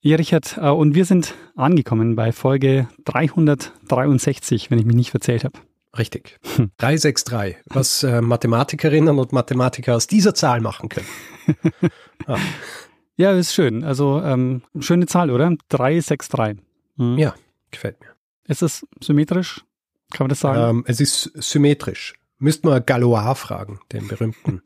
[0.00, 5.44] Ja, Richard, äh, und wir sind angekommen bei Folge 363, wenn ich mich nicht verzählt
[5.44, 5.58] habe.
[5.96, 6.38] Richtig.
[6.76, 11.06] 363, was äh, Mathematikerinnen und Mathematiker aus dieser Zahl machen können.
[12.26, 12.38] ah.
[13.16, 13.82] Ja, ist schön.
[13.82, 15.52] Also ähm, schöne Zahl, oder?
[15.70, 16.58] 363.
[16.96, 17.18] Mhm.
[17.18, 17.34] Ja,
[17.72, 18.10] gefällt mir.
[18.44, 19.64] Ist es symmetrisch?
[20.12, 20.78] Kann man das sagen?
[20.78, 22.14] Ähm, es ist symmetrisch.
[22.38, 24.62] Müssten wir Galois fragen, den berühmten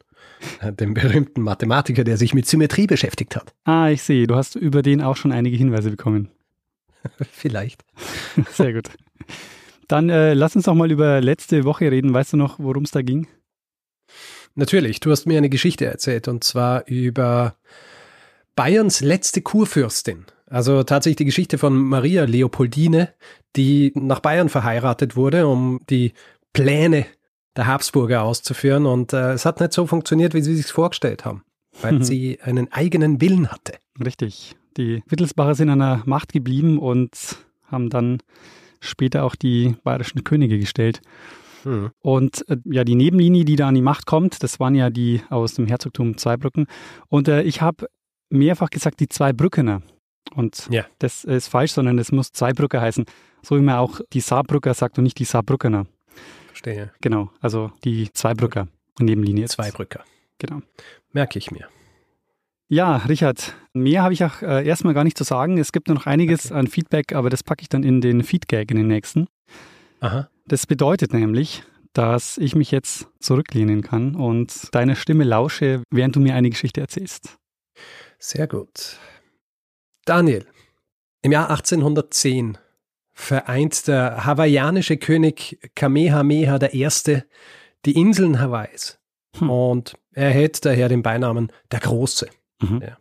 [0.81, 3.55] dem berühmten Mathematiker, der sich mit Symmetrie beschäftigt hat.
[3.65, 6.29] Ah, ich sehe, du hast über den auch schon einige Hinweise bekommen.
[7.33, 7.85] Vielleicht.
[8.53, 8.91] Sehr gut.
[9.89, 12.15] Dann äh, lass uns doch mal über letzte Woche reden.
[12.15, 13.27] Weißt du noch, worum es da ging?
[14.55, 17.57] Natürlich, du hast mir eine Geschichte erzählt und zwar über
[18.55, 20.27] Bayerns letzte Kurfürstin.
[20.47, 23.15] Also tatsächlich die Geschichte von Maria Leopoldine,
[23.57, 26.13] die nach Bayern verheiratet wurde, um die
[26.53, 27.07] Pläne
[27.57, 28.87] der Habsburger auszuführen.
[28.87, 31.43] Und äh, es hat nicht so funktioniert, wie sie sich vorgestellt haben,
[31.81, 32.03] weil mhm.
[32.03, 33.75] sie einen eigenen Willen hatte.
[34.03, 34.57] Richtig.
[34.77, 37.37] Die Wittelsbacher sind an der Macht geblieben und
[37.67, 38.19] haben dann
[38.81, 41.01] später auch die bayerischen Könige gestellt.
[41.65, 41.91] Mhm.
[42.01, 45.23] Und äh, ja, die Nebenlinie, die da an die Macht kommt, das waren ja die
[45.29, 46.67] aus dem Herzogtum Zweibrücken.
[47.09, 47.87] Und äh, ich habe
[48.31, 49.83] mehrfach gesagt, die Zweibrückener.
[50.35, 50.85] Und ja.
[50.99, 53.05] das ist falsch, sondern es muss Zweibrücker heißen.
[53.43, 55.87] So wie man auch die Saarbrücker sagt und nicht die Saarbrückener
[56.63, 56.93] verstehe.
[57.01, 58.69] Genau, also die Zweibrücker
[58.99, 59.47] Nebenlinie.
[59.47, 60.05] Zweibrücker.
[60.39, 60.61] Genau.
[61.13, 61.69] Merke ich mir.
[62.69, 65.59] Ja, Richard, mehr habe ich auch äh, erstmal gar nicht zu sagen.
[65.59, 66.55] Es gibt noch einiges okay.
[66.55, 69.29] an Feedback, aber das packe ich dann in den Feedgag in den nächsten.
[70.01, 70.29] Aha.
[70.47, 76.21] Das bedeutet nämlich, dass ich mich jetzt zurücklehnen kann und deiner Stimme lausche, während du
[76.21, 77.37] mir eine Geschichte erzählst.
[78.19, 78.97] Sehr gut.
[80.05, 80.47] Daniel,
[81.21, 82.59] im Jahr 1810
[83.15, 86.89] vereint der hawaiianische König Kamehameha I.
[87.85, 88.99] die Inseln Hawaiis.
[89.39, 89.51] Hm.
[89.51, 92.29] Und er erhält daher den Beinamen der Große.
[92.61, 92.83] Mhm.
[92.83, 92.97] Ja.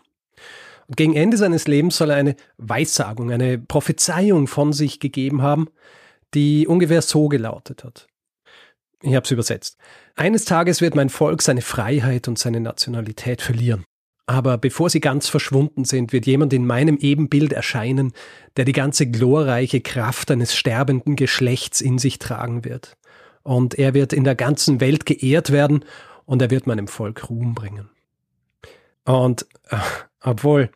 [0.88, 5.70] Und gegen Ende seines Lebens soll er eine Weissagung, eine Prophezeiung von sich gegeben haben,
[6.34, 8.08] die ungefähr so gelautet hat.
[9.02, 9.78] Ich habe es übersetzt.
[10.16, 13.86] Eines Tages wird mein Volk seine Freiheit und seine Nationalität verlieren.
[14.26, 18.14] Aber bevor sie ganz verschwunden sind, wird jemand in meinem Ebenbild erscheinen,
[18.56, 22.98] der die ganze glorreiche Kraft eines sterbenden Geschlechts in sich tragen wird.
[23.44, 25.84] Und er wird in der ganzen Welt geehrt werden
[26.26, 27.90] und er wird meinem Volk Ruhm bringen.
[29.04, 29.78] Und äh,
[30.22, 30.70] obwohl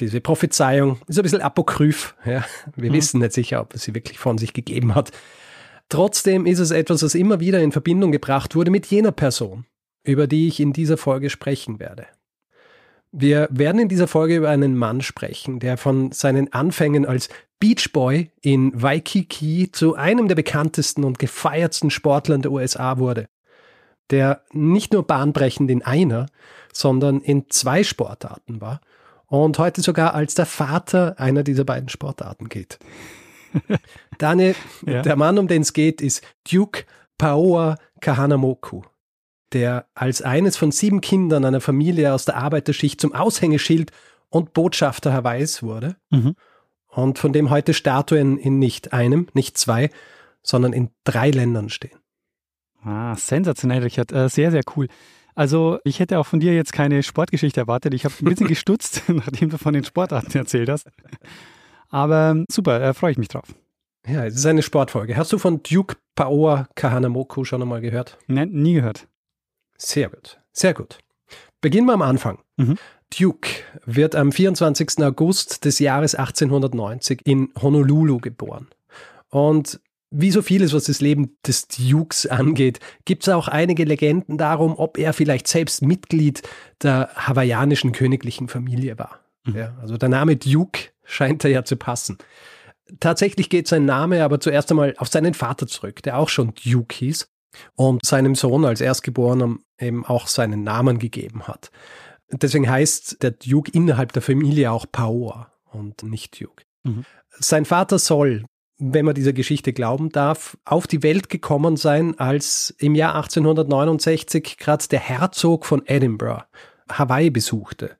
[0.00, 2.44] diese Prophezeiung ist ein bisschen apokryph, ja,
[2.76, 2.94] wir mhm.
[2.94, 5.10] wissen nicht sicher, ob er sie wirklich von sich gegeben hat.
[5.88, 9.66] Trotzdem ist es etwas, das immer wieder in Verbindung gebracht wurde mit jener Person,
[10.04, 12.06] über die ich in dieser Folge sprechen werde.
[13.12, 17.28] Wir werden in dieser Folge über einen Mann sprechen, der von seinen Anfängen als
[17.58, 23.26] Beach Boy in Waikiki zu einem der bekanntesten und gefeiertsten Sportlern der USA wurde.
[24.10, 26.26] Der nicht nur bahnbrechend in einer,
[26.72, 28.80] sondern in zwei Sportarten war
[29.26, 32.78] und heute sogar als der Vater einer dieser beiden Sportarten gilt.
[34.18, 34.54] Daniel,
[34.86, 35.02] ja.
[35.02, 36.84] der Mann, um den es geht, ist Duke
[37.18, 38.82] Paoa Kahanamoku
[39.52, 43.90] der als eines von sieben Kindern einer Familie aus der Arbeiterschicht zum Aushängeschild
[44.28, 46.34] und Botschafter Hawaiis wurde mhm.
[46.88, 49.90] und von dem heute Statuen in nicht einem, nicht zwei,
[50.42, 51.98] sondern in drei Ländern stehen.
[52.82, 54.12] Ah, sensationell, Richard.
[54.12, 54.88] Äh, sehr, sehr cool.
[55.34, 57.94] Also ich hätte auch von dir jetzt keine Sportgeschichte erwartet.
[57.94, 60.88] Ich habe ein bisschen gestutzt, nachdem du von den Sportarten erzählt hast.
[61.88, 63.54] Aber super, äh, freue ich mich drauf.
[64.06, 65.16] Ja, es ist eine Sportfolge.
[65.16, 68.18] Hast du von Duke Paoa Kahanamoku schon einmal gehört?
[68.26, 69.08] Nein, nie gehört.
[69.80, 70.98] Sehr gut, sehr gut.
[71.60, 72.38] Beginnen wir am Anfang.
[72.56, 72.76] Mhm.
[73.18, 73.50] Duke
[73.86, 75.02] wird am 24.
[75.02, 78.68] August des Jahres 1890 in Honolulu geboren.
[79.30, 84.38] Und wie so vieles, was das Leben des Dukes angeht, gibt es auch einige Legenden
[84.38, 86.42] darum, ob er vielleicht selbst Mitglied
[86.82, 89.20] der hawaiianischen königlichen Familie war.
[89.44, 89.56] Mhm.
[89.56, 92.18] Ja, also der Name Duke scheint da ja zu passen.
[92.98, 96.94] Tatsächlich geht sein Name aber zuerst einmal auf seinen Vater zurück, der auch schon Duke
[96.94, 97.28] hieß
[97.74, 101.70] und seinem Sohn als Erstgeborenem eben auch seinen Namen gegeben hat.
[102.30, 106.64] Deswegen heißt der Duke innerhalb der Familie auch Paoa und nicht Duke.
[106.84, 107.04] Mhm.
[107.38, 108.44] Sein Vater soll,
[108.78, 114.56] wenn man dieser Geschichte glauben darf, auf die Welt gekommen sein, als im Jahr 1869
[114.58, 116.44] gerade der Herzog von Edinburgh
[116.90, 117.96] Hawaii besuchte.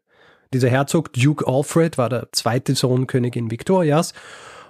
[0.53, 4.15] Dieser Herzog, Duke Alfred, war der zweite Sohn Königin Victorias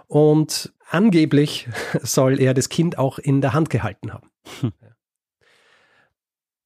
[0.08, 1.68] und angeblich
[2.02, 4.29] soll er das Kind auch in der Hand gehalten haben.
[4.60, 4.72] Hm.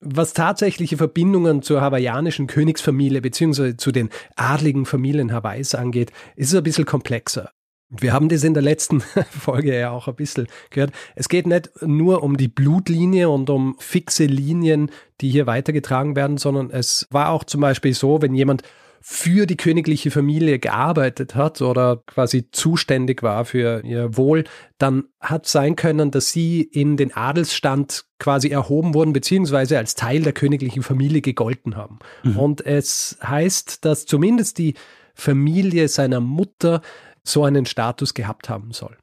[0.07, 3.79] Was tatsächliche Verbindungen zur hawaiianischen Königsfamilie bzw.
[3.79, 7.53] zu den adligen Familien Hawaiis angeht, ist es ein bisschen komplexer.
[7.89, 9.01] Wir haben das in der letzten
[9.31, 10.93] Folge ja auch ein bisschen gehört.
[11.15, 14.91] Es geht nicht nur um die Blutlinie und um fixe Linien,
[15.23, 18.63] die hier weitergetragen werden, sondern es war auch zum Beispiel so, wenn jemand
[19.07, 24.45] für die königliche Familie gearbeitet hat oder quasi zuständig war für ihr Wohl,
[24.79, 30.23] dann hat sein können, dass sie in den Adelsstand quasi erhoben wurden, beziehungsweise als Teil
[30.23, 31.99] der königlichen Familie gegolten haben.
[32.23, 32.39] Mhm.
[32.39, 34.73] Und es heißt, dass zumindest die
[35.13, 36.81] Familie seiner Mutter
[37.23, 38.97] so einen Status gehabt haben soll.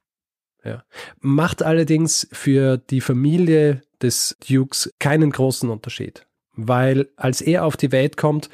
[0.66, 0.84] Ja.
[1.20, 6.26] Macht allerdings für die Familie des Dukes keinen großen Unterschied,
[6.56, 8.50] weil als er auf die Welt kommt,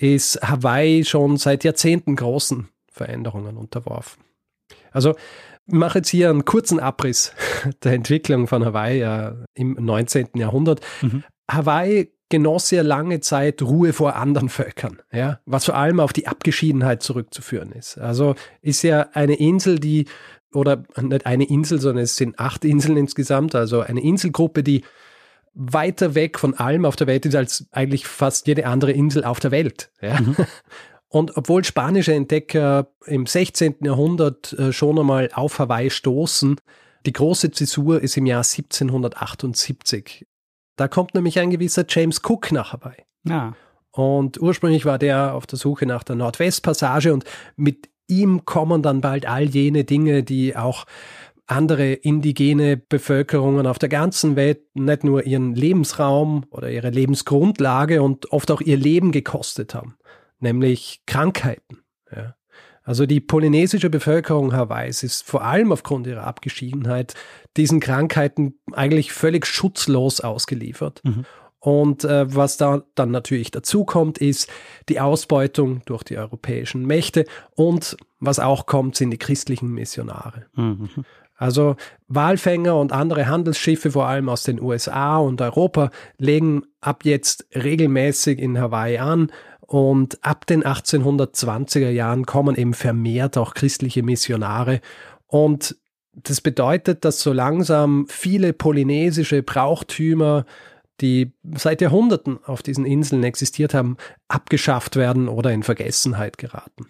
[0.00, 4.24] ist Hawaii schon seit Jahrzehnten großen Veränderungen unterworfen.
[4.92, 5.14] Also
[5.66, 7.32] ich mache jetzt hier einen kurzen Abriss
[7.84, 10.28] der Entwicklung von Hawaii äh, im 19.
[10.34, 10.80] Jahrhundert.
[11.02, 11.22] Mhm.
[11.50, 16.28] Hawaii genoss ja lange Zeit Ruhe vor anderen Völkern, ja, was vor allem auf die
[16.28, 17.98] Abgeschiedenheit zurückzuführen ist.
[17.98, 20.06] Also ist ja eine Insel, die,
[20.54, 24.82] oder nicht eine Insel, sondern es sind acht Inseln insgesamt, also eine Inselgruppe, die
[25.52, 29.40] weiter weg von allem auf der Welt ist als eigentlich fast jede andere Insel auf
[29.40, 29.90] der Welt.
[30.00, 30.20] Ja?
[30.20, 30.36] Mhm.
[31.08, 33.76] Und obwohl spanische Entdecker im 16.
[33.82, 36.56] Jahrhundert äh, schon einmal auf Hawaii stoßen,
[37.04, 40.26] die große Zäsur ist im Jahr 1778.
[40.76, 43.04] Da kommt nämlich ein gewisser James Cook nach Hawaii.
[43.24, 43.54] Ja.
[43.90, 47.24] Und ursprünglich war der auf der Suche nach der Nordwestpassage und
[47.56, 50.86] mit ihm kommen dann bald all jene Dinge, die auch
[51.50, 58.32] andere indigene Bevölkerungen auf der ganzen Welt nicht nur ihren Lebensraum oder ihre Lebensgrundlage und
[58.32, 59.96] oft auch ihr Leben gekostet haben,
[60.38, 61.78] nämlich Krankheiten.
[62.14, 62.34] Ja.
[62.82, 67.14] Also die polynesische Bevölkerung Hawaiis ist vor allem aufgrund ihrer Abgeschiedenheit
[67.56, 71.00] diesen Krankheiten eigentlich völlig schutzlos ausgeliefert.
[71.04, 71.24] Mhm.
[71.60, 74.50] Und äh, was da dann natürlich dazu kommt, ist
[74.88, 80.46] die Ausbeutung durch die europäischen Mächte und was auch kommt, sind die christlichen Missionare.
[80.54, 80.88] Mhm.
[81.40, 81.76] Also
[82.06, 88.38] Walfänger und andere Handelsschiffe, vor allem aus den USA und Europa, legen ab jetzt regelmäßig
[88.38, 94.82] in Hawaii an und ab den 1820er Jahren kommen eben vermehrt auch christliche Missionare.
[95.28, 95.76] Und
[96.12, 100.44] das bedeutet, dass so langsam viele polynesische Brauchtümer,
[101.00, 103.96] die seit Jahrhunderten auf diesen Inseln existiert haben,
[104.28, 106.84] abgeschafft werden oder in Vergessenheit geraten.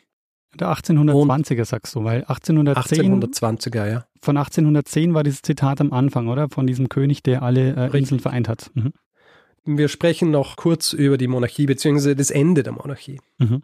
[0.58, 4.04] Der 1820er sagst du, weil 1810, 1820er, ja.
[4.20, 6.48] Von 1810 war dieses Zitat am Anfang, oder?
[6.48, 8.70] Von diesem König, der alle äh, Inseln vereint hat.
[8.74, 8.92] Mhm.
[9.64, 13.20] Wir sprechen noch kurz über die Monarchie beziehungsweise das Ende der Monarchie.
[13.38, 13.62] Mhm.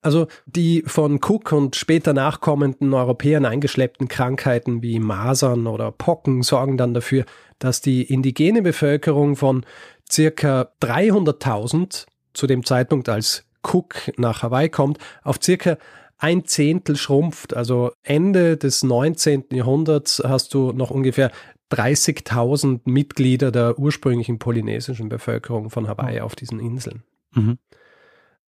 [0.00, 6.76] Also die von Cook und später nachkommenden Europäern eingeschleppten Krankheiten wie Masern oder Pocken sorgen
[6.76, 7.24] dann dafür,
[7.58, 9.66] dass die indigene Bevölkerung von
[10.08, 15.78] circa 300.000 zu dem Zeitpunkt, als Cook nach Hawaii kommt, auf circa
[16.18, 17.56] ein Zehntel schrumpft.
[17.56, 19.46] Also Ende des 19.
[19.52, 21.30] Jahrhunderts hast du noch ungefähr
[21.72, 27.02] 30.000 Mitglieder der ursprünglichen polynesischen Bevölkerung von Hawaii auf diesen Inseln.
[27.32, 27.58] Mhm.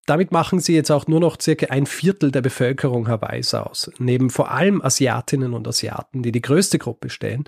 [0.07, 3.91] Damit machen sie jetzt auch nur noch circa ein Viertel der Bevölkerung Hawaiis aus.
[3.99, 7.45] Neben vor allem Asiatinnen und Asiaten, die die größte Gruppe stellen.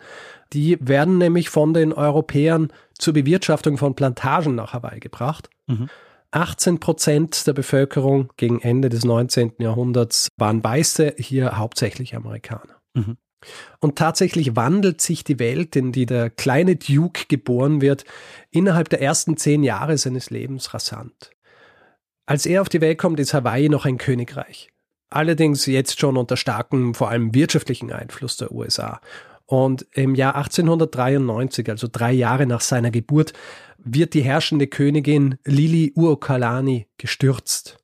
[0.52, 5.50] Die werden nämlich von den Europäern zur Bewirtschaftung von Plantagen nach Hawaii gebracht.
[5.66, 5.88] Mhm.
[6.32, 9.54] 18 Prozent der Bevölkerung gegen Ende des 19.
[9.58, 12.80] Jahrhunderts waren Weiße, hier hauptsächlich Amerikaner.
[12.94, 13.16] Mhm.
[13.80, 18.04] Und tatsächlich wandelt sich die Welt, in die der kleine Duke geboren wird,
[18.50, 21.32] innerhalb der ersten zehn Jahre seines Lebens rasant.
[22.24, 24.70] Als er auf die Welt kommt, ist Hawaii noch ein Königreich.
[25.10, 29.00] Allerdings jetzt schon unter starkem, vor allem wirtschaftlichen Einfluss der USA.
[29.52, 33.34] Und im Jahr 1893, also drei Jahre nach seiner Geburt,
[33.76, 37.76] wird die herrschende Königin Lili Uokalani gestürzt.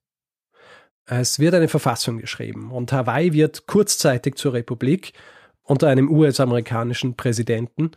[1.05, 5.13] Es wird eine Verfassung geschrieben und Hawaii wird kurzzeitig zur Republik
[5.63, 7.91] unter einem US-amerikanischen Präsidenten.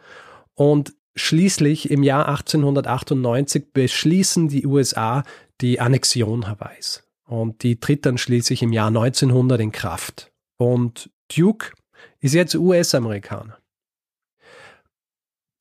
[0.54, 5.24] Und schließlich im Jahr 1898 beschließen die USA
[5.62, 7.08] die Annexion Hawaiis.
[7.26, 10.30] Und die tritt dann schließlich im Jahr 1900 in Kraft.
[10.58, 11.72] Und Duke
[12.20, 13.61] ist jetzt US-Amerikaner.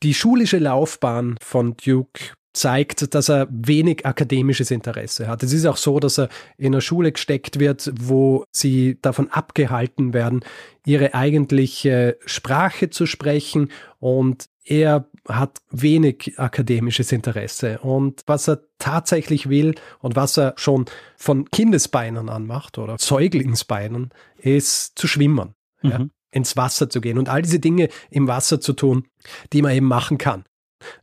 [0.02, 5.42] Die schulische Laufbahn von Duke zeigt, dass er wenig akademisches Interesse hat.
[5.42, 10.12] Es ist auch so, dass er in einer Schule gesteckt wird, wo sie davon abgehalten
[10.12, 10.44] werden,
[10.84, 19.48] ihre eigentliche Sprache zu sprechen und er hat wenig akademisches Interesse und was er tatsächlich
[19.48, 25.90] will und was er schon von Kindesbeinen an macht oder Säuglingsbeinen, ist zu schwimmen, mhm.
[25.90, 29.06] ja, ins Wasser zu gehen und all diese Dinge im Wasser zu tun,
[29.52, 30.44] die man eben machen kann.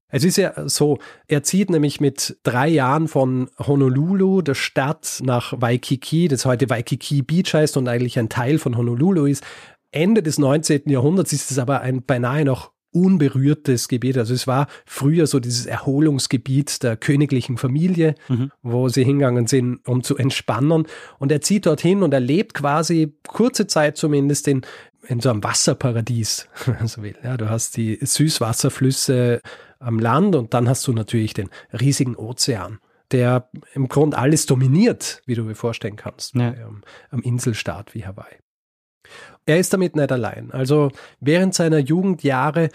[0.10, 5.54] Es ist ja so, er zieht nämlich mit drei Jahren von Honolulu, der Stadt, nach
[5.58, 9.44] Waikiki, das heute Waikiki Beach heißt und eigentlich ein Teil von Honolulu ist.
[9.92, 10.84] Ende des 19.
[10.86, 14.18] Jahrhunderts ist es aber ein beinahe noch unberührtes Gebiet.
[14.18, 18.52] Also es war früher so dieses Erholungsgebiet der königlichen Familie, mhm.
[18.64, 20.88] wo sie hingegangen sind, um zu entspannen.
[21.20, 24.62] Und er zieht dorthin und er lebt quasi kurze Zeit zumindest in,
[25.08, 27.16] in so einem Wasserparadies, wenn man so will.
[27.24, 29.42] Ja, du hast die Süßwasserflüsse
[29.80, 32.80] am Land und dann hast du natürlich den riesigen Ozean,
[33.12, 36.54] der im Grunde alles dominiert, wie du dir vorstellen kannst, ja.
[36.66, 38.38] am, am Inselstaat wie Hawaii.
[39.46, 40.52] Er ist damit nicht allein.
[40.52, 42.70] Also während seiner Jugendjahre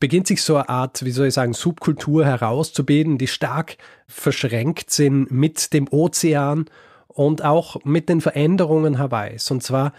[0.00, 3.76] beginnt sich so eine Art, wie soll ich sagen, Subkultur herauszubilden, die stark
[4.06, 6.66] verschränkt sind mit dem Ozean
[7.08, 9.92] und auch mit den Veränderungen Hawaiis, und zwar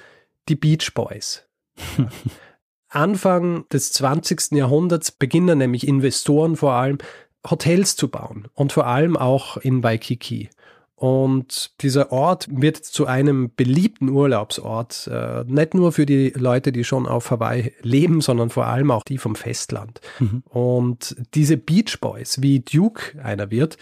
[0.50, 1.45] die Beach Boys.
[2.90, 4.54] Anfang des 20.
[4.54, 6.98] Jahrhunderts beginnen nämlich Investoren vor allem
[7.50, 10.50] Hotels zu bauen und vor allem auch in Waikiki.
[10.96, 16.86] Und dieser Ort wird zu einem beliebten Urlaubsort, äh, nicht nur für die Leute, die
[16.86, 20.00] schon auf Hawaii leben, sondern vor allem auch die vom Festland.
[20.20, 20.44] Mhm.
[20.48, 23.78] Und diese Beach Boys, wie Duke einer wird,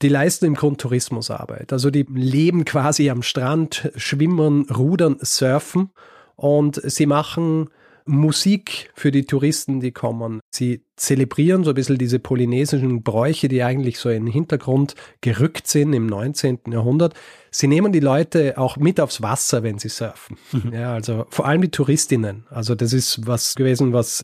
[0.00, 1.72] die leisten im Grund Tourismusarbeit.
[1.72, 5.90] Also die leben quasi am Strand, schwimmen, rudern, surfen
[6.38, 7.68] und sie machen
[8.06, 10.40] Musik für die Touristen, die kommen.
[10.50, 15.66] Sie zelebrieren so ein bisschen diese polynesischen Bräuche, die eigentlich so in den Hintergrund gerückt
[15.66, 16.60] sind im 19.
[16.70, 17.14] Jahrhundert.
[17.50, 20.38] Sie nehmen die Leute auch mit aufs Wasser, wenn sie surfen.
[20.52, 20.72] Mhm.
[20.72, 22.46] Ja, also vor allem die Touristinnen.
[22.50, 24.22] Also das ist was gewesen, was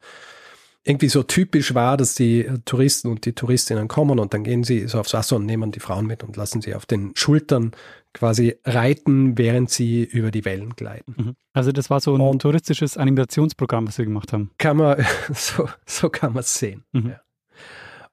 [0.85, 4.87] irgendwie so typisch war, dass die Touristen und die Touristinnen kommen und dann gehen sie
[4.87, 7.73] so aufs Wasser und nehmen die Frauen mit und lassen sie auf den Schultern
[8.15, 11.15] quasi reiten, während sie über die Wellen gleiten.
[11.17, 11.37] Mhm.
[11.53, 14.51] Also das war so ein und touristisches Animationsprogramm, was wir gemacht haben.
[14.57, 15.05] Kann man,
[15.35, 16.85] so, so kann man es sehen.
[16.93, 17.11] Mhm.
[17.11, 17.21] Ja.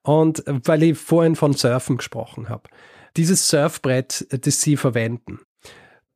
[0.03, 2.63] Und weil ich vorhin von Surfen gesprochen habe,
[3.15, 5.39] dieses Surfbrett, das sie verwenden,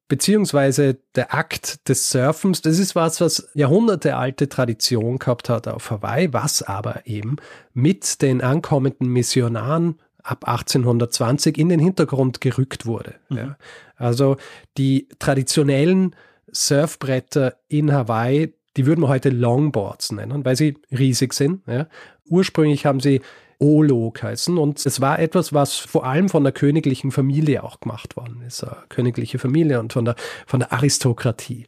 [0.08, 6.34] beziehungsweise der Akt des Surfens, das ist was, was jahrhundertealte Tradition gehabt hat auf Hawaii,
[6.34, 7.38] was aber eben
[7.74, 13.16] mit den ankommenden Missionaren ab 1820 in den Hintergrund gerückt wurde.
[13.30, 13.38] Mhm.
[13.38, 13.58] Ja.
[13.96, 14.38] Also
[14.78, 16.16] die traditionellen
[16.52, 21.62] Surfbretter in Hawaii, die würden wir heute Longboards nennen, weil sie riesig sind.
[21.68, 21.88] Ja.
[22.28, 23.22] Ursprünglich haben sie
[23.58, 28.18] Olo heißen und es war etwas, was vor allem von der königlichen Familie auch gemacht
[28.18, 30.16] worden ist, eine königliche Familie und von der,
[30.46, 31.68] von der Aristokratie.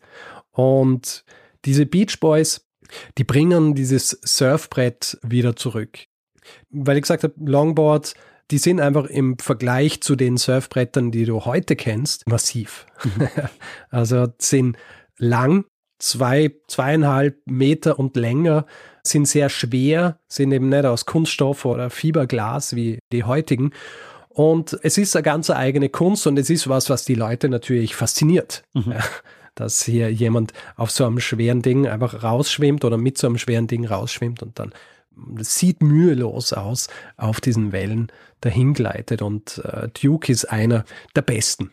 [0.51, 1.23] Und
[1.63, 2.67] diese Beach Boys,
[3.17, 5.99] die bringen dieses Surfbrett wieder zurück.
[6.69, 8.15] Weil ich gesagt habe, Longboard,
[8.51, 12.85] die sind einfach im Vergleich zu den Surfbrettern, die du heute kennst, massiv.
[13.03, 13.27] Mhm.
[13.89, 14.77] also sind
[15.17, 15.65] lang,
[15.99, 18.65] zwei, zweieinhalb Meter und länger,
[19.03, 23.71] sind sehr schwer, sind eben nicht aus Kunststoff oder Fiberglas wie die heutigen.
[24.29, 27.95] Und es ist eine ganz eigene Kunst und es ist was, was die Leute natürlich
[27.95, 28.63] fasziniert.
[28.73, 28.91] Mhm.
[28.91, 29.03] Ja,
[29.55, 33.67] dass hier jemand auf so einem schweren Ding einfach rausschwimmt oder mit so einem schweren
[33.67, 34.71] Ding rausschwimmt und dann
[35.35, 39.21] das sieht mühelos aus, auf diesen Wellen dahingleitet.
[39.21, 41.71] Und äh, Duke ist einer der besten.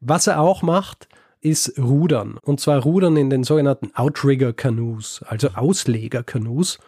[0.00, 1.08] Was er auch macht,
[1.40, 2.38] ist Rudern.
[2.38, 6.78] Und zwar Rudern in den sogenannten Outrigger-Kanus, also Ausleger-Kanus.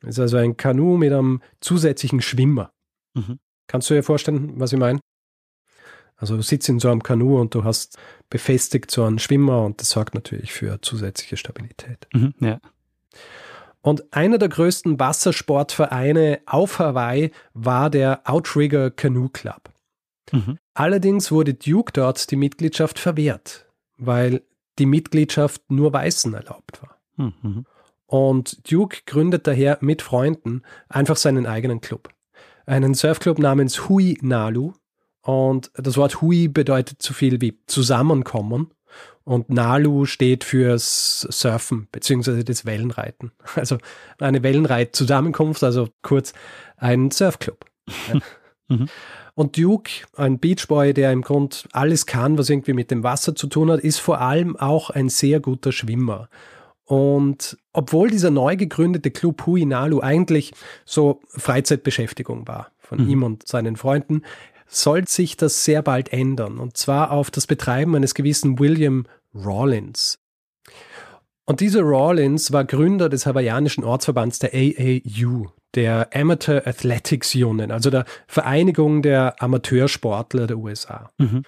[0.00, 2.72] Das ist also ein Kanu mit einem zusätzlichen Schwimmer.
[3.14, 3.38] Mhm.
[3.66, 5.00] Kannst du dir vorstellen, was ich meine?
[6.16, 9.80] Also du sitzt in so einem Kanu und du hast befestigt so einen Schwimmer und
[9.80, 12.08] das sorgt natürlich für zusätzliche Stabilität.
[12.12, 12.60] Mhm, ja.
[13.80, 19.70] Und einer der größten Wassersportvereine auf Hawaii war der Outrigger Canoe Club.
[20.32, 20.58] Mhm.
[20.74, 23.66] Allerdings wurde Duke dort die Mitgliedschaft verwehrt,
[23.96, 24.42] weil
[24.78, 26.98] die Mitgliedschaft nur Weißen erlaubt war.
[27.16, 27.64] Mhm.
[28.06, 32.08] Und Duke gründet daher mit Freunden einfach seinen eigenen Club.
[32.66, 34.72] Einen Surfclub namens Hui Nalu.
[35.22, 38.70] Und das Wort Hui bedeutet so viel wie zusammenkommen.
[39.24, 43.32] Und Nalu steht fürs Surfen beziehungsweise das Wellenreiten.
[43.56, 43.78] Also
[44.18, 46.32] eine Wellenreit-Zusammenkunft, also kurz
[46.76, 47.64] ein Surfclub.
[48.68, 48.88] mhm.
[49.34, 53.46] Und Duke, ein Beachboy, der im Grund alles kann, was irgendwie mit dem Wasser zu
[53.46, 56.28] tun hat, ist vor allem auch ein sehr guter Schwimmer.
[56.84, 60.54] Und obwohl dieser neu gegründete Club Hui Nalu eigentlich
[60.86, 63.10] so Freizeitbeschäftigung war von mhm.
[63.10, 64.22] ihm und seinen Freunden,
[64.68, 66.58] soll sich das sehr bald ändern.
[66.58, 70.18] Und zwar auf das Betreiben eines gewissen William Rawlins.
[71.46, 77.88] Und dieser Rawlins war Gründer des hawaiianischen Ortsverbands der AAU, der Amateur Athletics Union, also
[77.88, 81.10] der Vereinigung der Amateursportler der USA.
[81.16, 81.44] Mhm.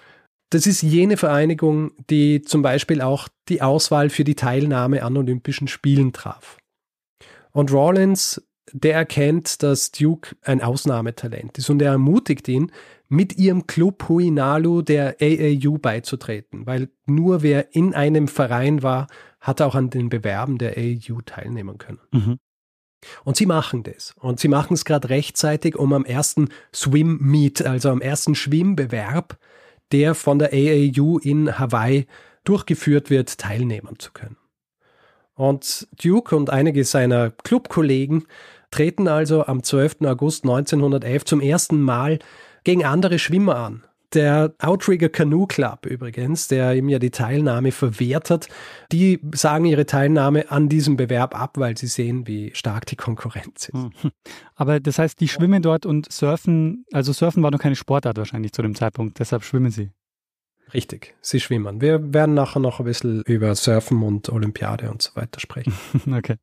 [0.49, 5.67] Das ist jene Vereinigung, die zum Beispiel auch die Auswahl für die Teilnahme an Olympischen
[5.67, 6.57] Spielen traf.
[7.51, 8.41] Und Rawlins,
[8.73, 12.71] der erkennt, dass Duke ein Ausnahmetalent ist und er ermutigt ihn,
[13.11, 19.07] mit ihrem Club Huinalu der AAU beizutreten, weil nur wer in einem Verein war,
[19.41, 21.99] hat auch an den Bewerben der AAU teilnehmen können.
[22.11, 22.39] Mhm.
[23.25, 24.15] Und sie machen das.
[24.17, 29.37] Und sie machen es gerade rechtzeitig, um am ersten Swim Meet, also am ersten Schwimmbewerb,
[29.91, 32.07] der von der AAU in Hawaii
[32.45, 34.37] durchgeführt wird, teilnehmen zu können.
[35.33, 38.25] Und Duke und einige seiner Clubkollegen
[38.69, 39.97] treten also am 12.
[40.05, 42.19] August 1911 zum ersten Mal
[42.63, 43.83] gegen andere Schwimmer an.
[44.13, 48.49] Der Outrigger Canoe Club übrigens, der ihm ja die Teilnahme verwehrt hat,
[48.91, 53.69] die sagen ihre Teilnahme an diesem Bewerb ab, weil sie sehen, wie stark die Konkurrenz
[53.69, 53.73] ist.
[53.73, 54.11] Hm.
[54.55, 58.51] Aber das heißt, die schwimmen dort und surfen, also surfen war noch keine Sportart wahrscheinlich
[58.51, 59.91] zu dem Zeitpunkt, deshalb schwimmen sie.
[60.73, 61.81] Richtig, sie schwimmen.
[61.81, 65.73] Wir werden nachher noch ein bisschen über Surfen und Olympiade und so weiter sprechen.
[66.13, 66.35] okay.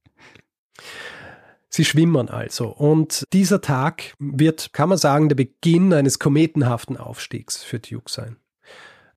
[1.71, 2.69] Sie schwimmen also.
[2.69, 8.37] Und dieser Tag wird, kann man sagen, der Beginn eines kometenhaften Aufstiegs für Duke sein.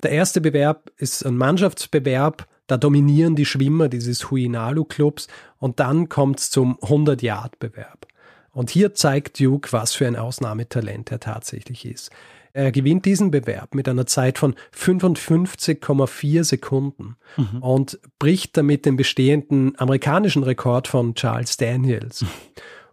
[0.04, 2.48] Der erste Bewerb ist ein Mannschaftsbewerb.
[2.68, 5.28] Da dominieren die Schwimmer dieses Huinalu-Clubs
[5.58, 8.08] und dann kommt es zum 100-Yard-Bewerb.
[8.52, 12.12] Und hier zeigt Duke, was für ein Ausnahmetalent er tatsächlich ist.
[12.54, 17.62] Er gewinnt diesen Bewerb mit einer Zeit von 55,4 Sekunden mhm.
[17.62, 22.26] und bricht damit den bestehenden amerikanischen Rekord von Charles Daniels.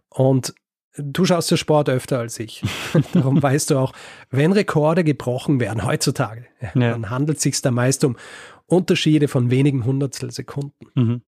[0.09, 0.53] Und
[0.97, 2.63] du schaust den Sport öfter als ich.
[3.13, 3.93] Darum weißt du auch,
[4.29, 6.91] wenn Rekorde gebrochen werden heutzutage, ja.
[6.91, 8.17] dann handelt es sich da meist um
[8.65, 10.87] Unterschiede von wenigen Hundertstel Sekunden.
[10.95, 11.21] Mhm.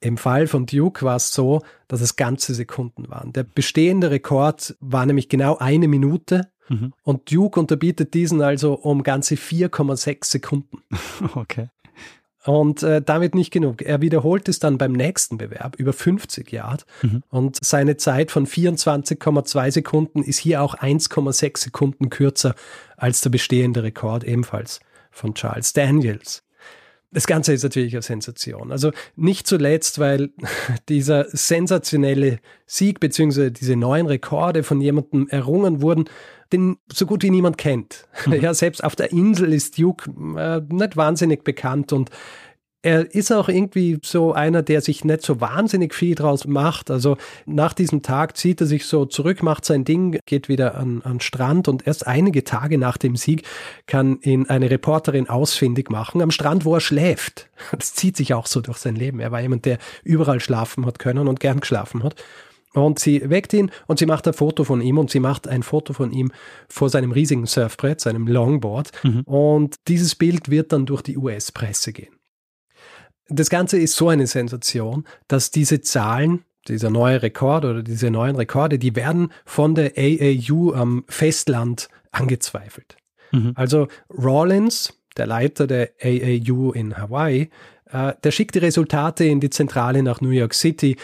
[0.00, 3.32] Im Fall von Duke war es so, dass es ganze Sekunden waren.
[3.32, 6.92] Der bestehende Rekord war nämlich genau eine Minute Mhm.
[7.02, 10.82] Und Duke unterbietet diesen also um ganze 4,6 Sekunden.
[11.34, 11.68] Okay.
[12.44, 13.82] Und äh, damit nicht genug.
[13.82, 16.86] Er wiederholt es dann beim nächsten Bewerb über 50 Yard.
[17.02, 17.22] Mhm.
[17.28, 22.54] Und seine Zeit von 24,2 Sekunden ist hier auch 1,6 Sekunden kürzer
[22.96, 24.78] als der bestehende Rekord ebenfalls
[25.10, 26.45] von Charles Daniels.
[27.16, 28.70] Das Ganze ist natürlich eine Sensation.
[28.70, 30.32] Also nicht zuletzt, weil
[30.90, 33.48] dieser sensationelle Sieg bzw.
[33.48, 36.10] diese neuen Rekorde von jemandem errungen wurden,
[36.52, 38.06] den so gut wie niemand kennt.
[38.26, 38.34] Mhm.
[38.42, 42.10] Ja, selbst auf der Insel ist Duke äh, nicht wahnsinnig bekannt und
[42.86, 46.88] er ist auch irgendwie so einer, der sich nicht so wahnsinnig viel draus macht.
[46.88, 51.02] Also nach diesem Tag zieht er sich so zurück, macht sein Ding, geht wieder an,
[51.02, 53.42] an Strand und erst einige Tage nach dem Sieg
[53.88, 57.48] kann ihn eine Reporterin ausfindig machen am Strand, wo er schläft.
[57.76, 59.18] Das zieht sich auch so durch sein Leben.
[59.18, 62.14] Er war jemand, der überall schlafen hat können und gern geschlafen hat.
[62.72, 65.64] Und sie weckt ihn und sie macht ein Foto von ihm und sie macht ein
[65.64, 66.30] Foto von ihm
[66.68, 68.92] vor seinem riesigen Surfbrett, seinem Longboard.
[69.02, 69.22] Mhm.
[69.22, 72.15] Und dieses Bild wird dann durch die US-Presse gehen.
[73.28, 78.36] Das Ganze ist so eine Sensation, dass diese Zahlen, dieser neue Rekord oder diese neuen
[78.36, 82.96] Rekorde, die werden von der AAU am Festland angezweifelt.
[83.32, 83.52] Mhm.
[83.54, 87.50] Also Rawlins, der Leiter der AAU in Hawaii,
[87.90, 90.96] äh, der schickt die Resultate in die Zentrale nach New York City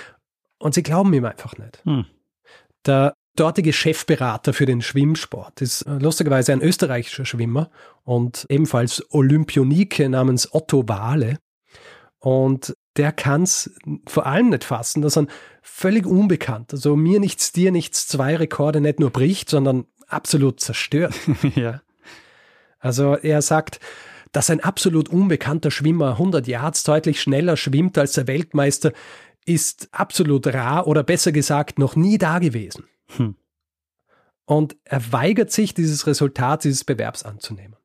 [0.59, 1.83] und sie glauben ihm einfach nicht.
[1.85, 2.05] Hm.
[2.87, 7.71] Der dortige Chefberater für den Schwimmsport ist äh, lustigerweise ein österreichischer Schwimmer
[8.05, 11.39] und ebenfalls Olympionike namens Otto Wahle.
[12.23, 13.75] Und der kann es
[14.07, 15.29] vor allem nicht fassen, dass ein
[15.61, 21.15] völlig unbekannt, also mir nichts, dir nichts, zwei Rekorde nicht nur bricht, sondern absolut zerstört.
[21.57, 21.83] ja.
[22.79, 23.81] Also er sagt,
[24.31, 28.93] dass ein absolut unbekannter Schwimmer 100 Yards deutlich schneller schwimmt als der Weltmeister,
[29.45, 32.85] ist absolut rar oder besser gesagt noch nie da gewesen.
[33.17, 33.35] Hm.
[34.45, 37.77] Und er weigert sich, dieses Resultat dieses Bewerbs anzunehmen.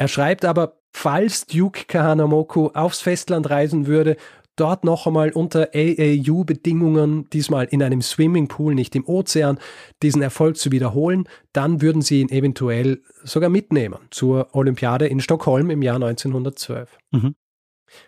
[0.00, 4.16] Er schreibt aber, falls Duke Kahanamoku aufs Festland reisen würde,
[4.56, 9.58] dort noch einmal unter AAU-Bedingungen, diesmal in einem Swimmingpool, nicht im Ozean,
[10.02, 15.68] diesen Erfolg zu wiederholen, dann würden sie ihn eventuell sogar mitnehmen zur Olympiade in Stockholm
[15.68, 16.96] im Jahr 1912.
[17.10, 17.34] Mhm.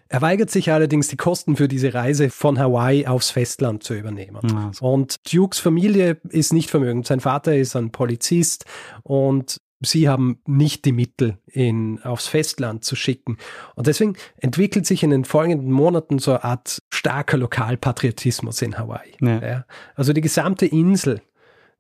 [0.09, 4.41] Er weigert sich allerdings, die Kosten für diese Reise von Hawaii aufs Festland zu übernehmen.
[4.57, 4.87] Also.
[4.87, 7.07] Und Dukes Familie ist nicht vermögend.
[7.07, 8.65] Sein Vater ist ein Polizist
[9.03, 13.39] und sie haben nicht die Mittel, ihn aufs Festland zu schicken.
[13.75, 19.13] Und deswegen entwickelt sich in den folgenden Monaten so eine Art starker Lokalpatriotismus in Hawaii.
[19.21, 19.43] Ja.
[19.43, 19.67] Ja.
[19.95, 21.21] Also die gesamte Insel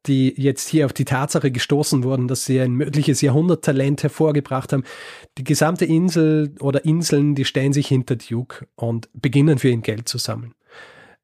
[0.06, 4.84] die jetzt hier auf die Tatsache gestoßen wurden, dass sie ein mögliches Jahrhunderttalent hervorgebracht haben.
[5.38, 10.08] Die gesamte Insel oder Inseln, die stellen sich hinter Duke und beginnen für ihn Geld
[10.08, 10.54] zu sammeln.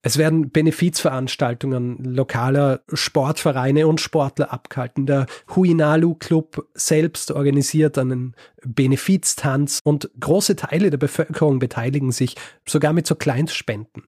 [0.09, 5.05] Es werden Benefizveranstaltungen lokaler Sportvereine und Sportler abgehalten.
[5.05, 12.94] Der Huinalu Club selbst organisiert einen Benefiztanz und große Teile der Bevölkerung beteiligen sich sogar
[12.94, 14.05] mit so Kleinstspenden.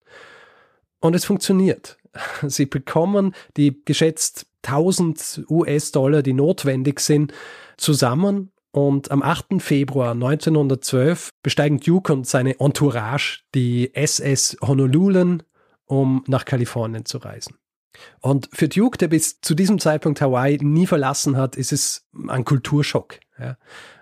[1.01, 1.99] Und es funktioniert.
[2.47, 7.35] Sie bekommen die geschätzt 1000 US-Dollar, die notwendig sind,
[7.77, 9.61] zusammen und am 8.
[9.61, 15.39] Februar 1912 besteigen Duke und seine Entourage die SS Honolulu,
[15.91, 17.57] um nach Kalifornien zu reisen.
[18.21, 22.45] Und für Duke, der bis zu diesem Zeitpunkt Hawaii nie verlassen hat, ist es ein
[22.45, 23.19] Kulturschock.
[23.39, 23.57] Ja.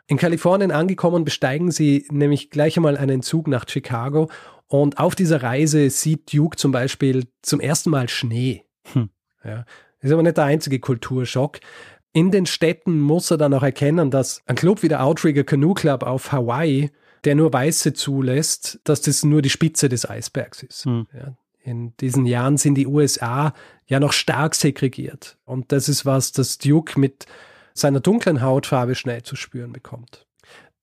[0.07, 4.31] In Kalifornien angekommen, besteigen sie nämlich gleich einmal einen Zug nach Chicago
[4.67, 8.65] und auf dieser Reise sieht Duke zum Beispiel zum ersten Mal Schnee.
[8.93, 9.09] Hm.
[9.43, 9.65] Ja.
[10.01, 11.59] Ist aber nicht der einzige Kulturschock.
[12.13, 15.75] In den Städten muss er dann auch erkennen, dass ein Club wie der Outrigger Canoe
[15.75, 16.91] Club auf Hawaii,
[17.25, 20.85] der nur Weiße zulässt, dass das nur die Spitze des Eisbergs ist.
[20.85, 21.07] Hm.
[21.15, 21.35] Ja,
[21.69, 23.53] in diesen Jahren sind die USA
[23.87, 25.37] ja noch stark segregiert.
[25.45, 27.27] Und das ist was, das Duke mit
[27.75, 30.27] seiner dunklen Hautfarbe schnell zu spüren bekommt.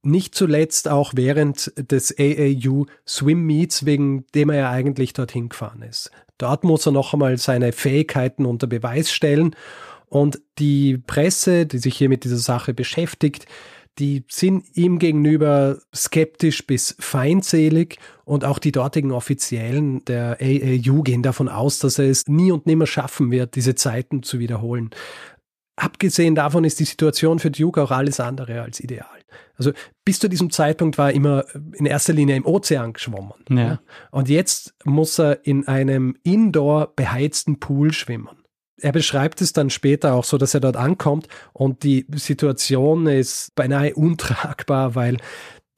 [0.04, 5.82] Nicht zuletzt auch während des AAU Swim Meets, wegen dem er ja eigentlich dorthin gefahren
[5.82, 6.12] ist.
[6.38, 9.56] Dort muss er noch einmal seine Fähigkeiten unter Beweis stellen
[10.08, 13.48] und die Presse, die sich hier mit dieser Sache beschäftigt,
[13.99, 21.23] die sind ihm gegenüber skeptisch bis feindselig und auch die dortigen Offiziellen der AAU gehen
[21.23, 24.89] davon aus, dass er es nie und nimmer schaffen wird, diese Zeiten zu wiederholen.
[25.77, 29.08] Abgesehen davon ist die Situation für Duke auch alles andere als ideal.
[29.58, 29.71] Also
[30.03, 33.34] bis zu diesem Zeitpunkt war er immer in erster Linie im Ozean geschwommen.
[33.49, 33.79] Ja.
[34.12, 38.29] Und jetzt muss er in einem indoor beheizten Pool schwimmen
[38.77, 43.55] er beschreibt es dann später auch so, dass er dort ankommt und die Situation ist
[43.55, 45.17] beinahe untragbar, weil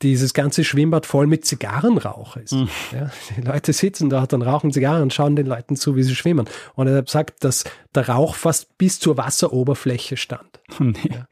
[0.01, 2.53] dieses ganze Schwimmbad voll mit Zigarrenrauch ist.
[2.53, 2.69] Mhm.
[2.91, 6.15] Ja, die Leute sitzen dort und rauchen Zigarren und schauen den Leuten zu, wie sie
[6.15, 6.47] schwimmen.
[6.75, 7.63] Und er sagt, dass
[7.95, 10.59] der Rauch fast bis zur Wasseroberfläche stand.
[10.79, 10.99] Oh nee.
[11.11, 11.27] ja.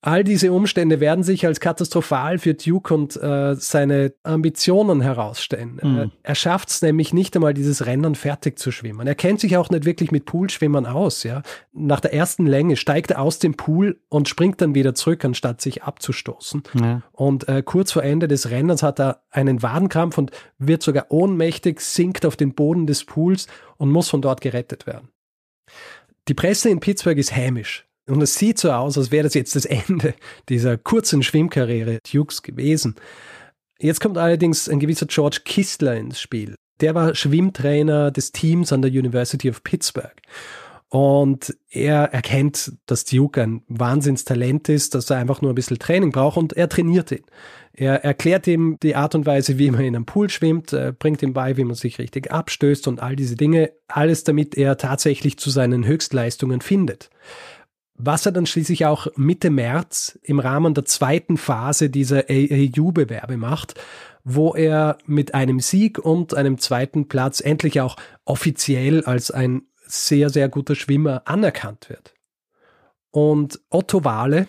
[0.00, 5.80] All diese Umstände werden sich als katastrophal für Duke und äh, seine Ambitionen herausstellen.
[5.82, 6.12] Mhm.
[6.22, 9.08] Er schafft es nämlich nicht einmal, dieses Rennen fertig zu schwimmen.
[9.08, 11.24] Er kennt sich auch nicht wirklich mit Poolschwimmern aus.
[11.24, 11.42] Ja?
[11.72, 15.60] Nach der ersten Länge steigt er aus dem Pool und springt dann wieder zurück, anstatt
[15.60, 16.62] sich abzustoßen.
[16.80, 17.02] Ja.
[17.10, 21.80] Und äh, kurz vor Ende des Rennens hat er einen Wadenkrampf und wird sogar ohnmächtig,
[21.80, 25.08] sinkt auf den Boden des Pools und muss von dort gerettet werden.
[26.28, 27.87] Die Presse in Pittsburgh ist hämisch.
[28.08, 30.14] Und es sieht so aus, als wäre das jetzt das Ende
[30.48, 32.94] dieser kurzen Schwimmkarriere Dukes gewesen.
[33.78, 36.54] Jetzt kommt allerdings ein gewisser George Kistler ins Spiel.
[36.80, 40.16] Der war Schwimmtrainer des Teams an der University of Pittsburgh.
[40.90, 46.12] Und er erkennt, dass Duke ein Wahnsinnstalent ist, dass er einfach nur ein bisschen Training
[46.12, 47.24] braucht und er trainiert ihn.
[47.74, 51.34] Er erklärt ihm die Art und Weise, wie man in einem Pool schwimmt, bringt ihm
[51.34, 53.70] bei, wie man sich richtig abstößt und all diese Dinge.
[53.86, 57.10] Alles damit er tatsächlich zu seinen Höchstleistungen findet
[57.98, 63.74] was er dann schließlich auch Mitte März im Rahmen der zweiten Phase dieser AAU-Bewerbe macht,
[64.24, 70.30] wo er mit einem Sieg und einem zweiten Platz endlich auch offiziell als ein sehr,
[70.30, 72.14] sehr guter Schwimmer anerkannt wird.
[73.10, 74.48] Und Otto Wahle,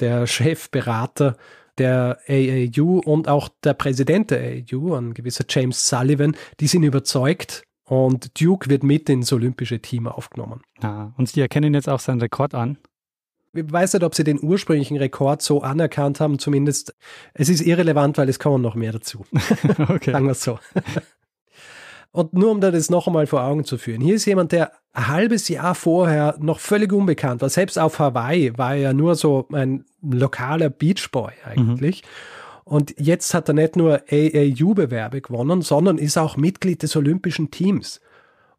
[0.00, 1.36] der Chefberater
[1.78, 7.62] der AAU und auch der Präsident der AAU, ein gewisser James Sullivan, die sind überzeugt,
[7.88, 10.60] und Duke wird mit ins olympische Team aufgenommen.
[10.82, 12.76] Ja, und sie erkennen jetzt auch seinen Rekord an.
[13.54, 16.94] Ich weiß nicht, ob sie den ursprünglichen Rekord so anerkannt haben, zumindest.
[17.32, 19.24] Es ist irrelevant, weil es kommen noch mehr dazu.
[19.88, 20.12] okay.
[20.12, 20.58] Sagen wir es so.
[22.12, 24.02] Und nur um das noch einmal vor Augen zu führen.
[24.02, 27.48] Hier ist jemand, der ein halbes Jahr vorher noch völlig unbekannt war.
[27.48, 32.02] Selbst auf Hawaii war er nur so ein lokaler Beachboy eigentlich.
[32.02, 32.08] Mhm.
[32.68, 37.98] Und jetzt hat er nicht nur AAU-Bewerbe gewonnen, sondern ist auch Mitglied des olympischen Teams.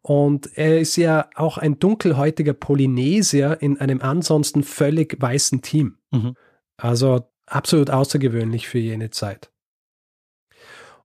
[0.02, 5.98] Und er ist ja auch ein dunkelhäutiger Polynesier in einem ansonsten völlig weißen Team.
[6.10, 6.34] Mhm.
[6.76, 9.52] Also absolut außergewöhnlich für jene Zeit.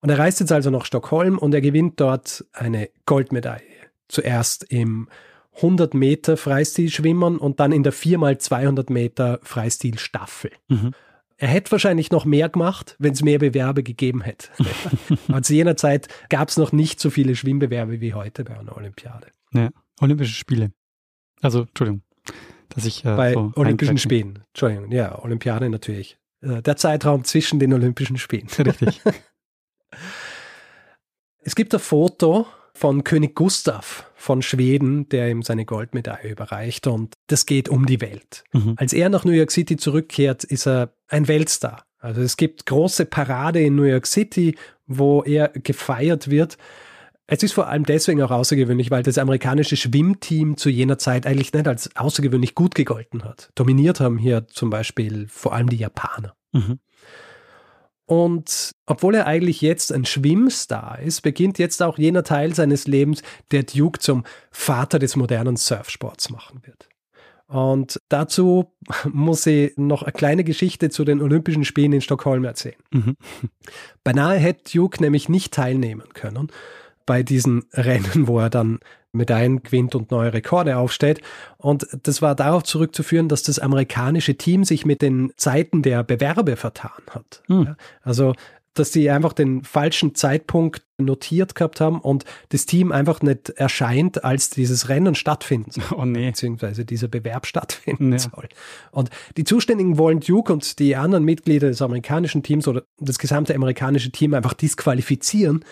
[0.01, 3.61] Und er reist jetzt also nach Stockholm und er gewinnt dort eine Goldmedaille.
[4.07, 5.09] Zuerst im
[5.57, 10.49] 100 Meter Freistilschwimmern und dann in der 4x200 Meter Freistilstaffel.
[10.69, 10.93] Mhm.
[11.37, 14.47] Er hätte wahrscheinlich noch mehr gemacht, wenn es mehr Bewerbe gegeben hätte.
[15.27, 18.77] Aber zu jener Zeit gab es noch nicht so viele Schwimmbewerbe wie heute bei einer
[18.77, 19.27] Olympiade.
[19.51, 19.69] Ja,
[19.99, 20.71] Olympische Spiele.
[21.41, 22.03] Also, Entschuldigung,
[22.69, 23.03] dass ich.
[23.03, 24.43] Äh, bei so Olympischen Spielen.
[24.53, 26.17] Entschuldigung, ja, Olympiade natürlich.
[26.41, 28.47] Äh, der Zeitraum zwischen den Olympischen Spielen.
[28.57, 29.01] Richtig.
[31.43, 37.13] es gibt ein Foto von König Gustav von Schweden, der ihm seine Goldmedaille überreicht und
[37.27, 38.43] das geht um die Welt.
[38.53, 38.73] Mhm.
[38.75, 41.85] Als er nach New York City zurückkehrt, ist er ein Weltstar.
[41.99, 44.57] Also es gibt große Parade in New York City,
[44.87, 46.57] wo er gefeiert wird.
[47.27, 51.53] Es ist vor allem deswegen auch außergewöhnlich, weil das amerikanische Schwimmteam zu jener Zeit eigentlich
[51.53, 53.51] nicht als außergewöhnlich gut gegolten hat.
[53.53, 56.35] Dominiert haben hier zum Beispiel vor allem die Japaner.
[56.51, 56.79] Mhm.
[58.05, 63.23] Und obwohl er eigentlich jetzt ein Schwimmstar ist, beginnt jetzt auch jener Teil seines Lebens,
[63.51, 66.87] der Duke zum Vater des modernen Surfsports machen wird.
[67.47, 68.73] Und dazu
[69.11, 72.75] muss ich noch eine kleine Geschichte zu den Olympischen Spielen in Stockholm erzählen.
[72.91, 73.17] Mhm.
[74.03, 76.51] Beinahe hätte Duke nämlich nicht teilnehmen können
[77.05, 78.79] bei diesen Rennen, wo er dann
[79.11, 81.21] Medaillen gewinnt und neue Rekorde aufstellt.
[81.57, 86.57] Und das war darauf zurückzuführen, dass das amerikanische Team sich mit den Zeiten der Bewerbe
[86.57, 87.41] vertan hat.
[87.47, 87.75] Mhm.
[88.01, 88.33] Also
[88.75, 94.23] dass sie einfach den falschen Zeitpunkt notiert gehabt haben und das Team einfach nicht erscheint,
[94.23, 95.83] als dieses Rennen stattfinden soll.
[95.97, 96.27] Oh nee.
[96.27, 98.19] Beziehungsweise dieser Bewerb stattfinden ja.
[98.19, 98.49] soll.
[98.91, 103.55] Und die Zuständigen wollen Duke und die anderen Mitglieder des amerikanischen Teams oder das gesamte
[103.55, 105.63] amerikanische Team einfach disqualifizieren.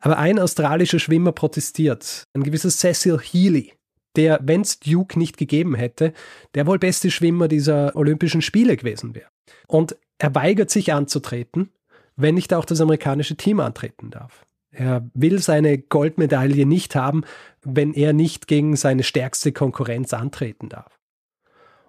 [0.00, 3.72] Aber ein australischer Schwimmer protestiert, ein gewisser Cecil Healy,
[4.16, 6.12] der, wenn es Duke nicht gegeben hätte,
[6.54, 9.28] der wohl beste Schwimmer dieser Olympischen Spiele gewesen wäre.
[9.66, 11.70] Und er weigert sich anzutreten,
[12.16, 14.44] wenn nicht auch das amerikanische Team antreten darf.
[14.70, 17.24] Er will seine Goldmedaille nicht haben,
[17.62, 20.98] wenn er nicht gegen seine stärkste Konkurrenz antreten darf.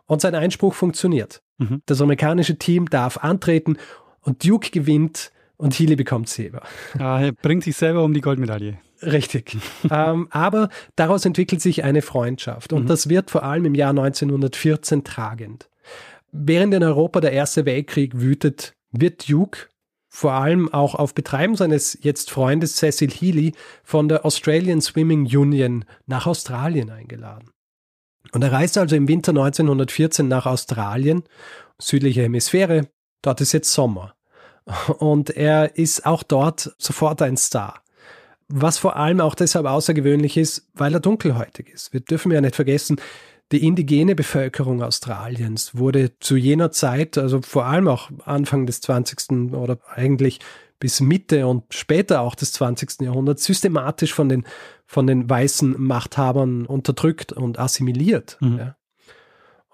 [0.06, 1.42] Und sein Einspruch funktioniert.
[1.58, 1.82] Mhm.
[1.86, 3.78] Das amerikanische Team darf antreten
[4.22, 6.64] und Duke gewinnt und Healy bekommt Silber.
[6.98, 8.80] Ah, er bringt sich selber um die Goldmedaille.
[9.04, 9.58] Richtig.
[9.92, 12.88] ähm, aber daraus entwickelt sich eine Freundschaft und mhm.
[12.88, 15.70] das wird vor allem im Jahr 1914 tragend.
[16.32, 19.68] Während in Europa der Erste Weltkrieg wütet, wird Duke
[20.08, 25.86] vor allem auch auf Betreiben seines jetzt Freundes Cecil Healy von der Australian Swimming Union
[26.08, 27.52] nach Australien eingeladen.
[28.32, 31.24] Und er reist also im Winter 1914 nach Australien,
[31.80, 32.88] südliche Hemisphäre,
[33.22, 34.16] dort ist jetzt Sommer.
[34.98, 37.82] Und er ist auch dort sofort ein Star.
[38.48, 41.94] Was vor allem auch deshalb außergewöhnlich ist, weil er dunkelhäutig ist.
[41.94, 43.00] Wir dürfen ja nicht vergessen,
[43.52, 49.54] die indigene Bevölkerung Australiens wurde zu jener Zeit, also vor allem auch Anfang des 20.
[49.54, 50.40] oder eigentlich
[50.80, 53.02] bis Mitte und später auch des 20.
[53.02, 54.46] Jahrhunderts systematisch von den,
[54.86, 58.38] von den weißen Machthabern unterdrückt und assimiliert.
[58.40, 58.58] Mhm.
[58.58, 58.76] Ja.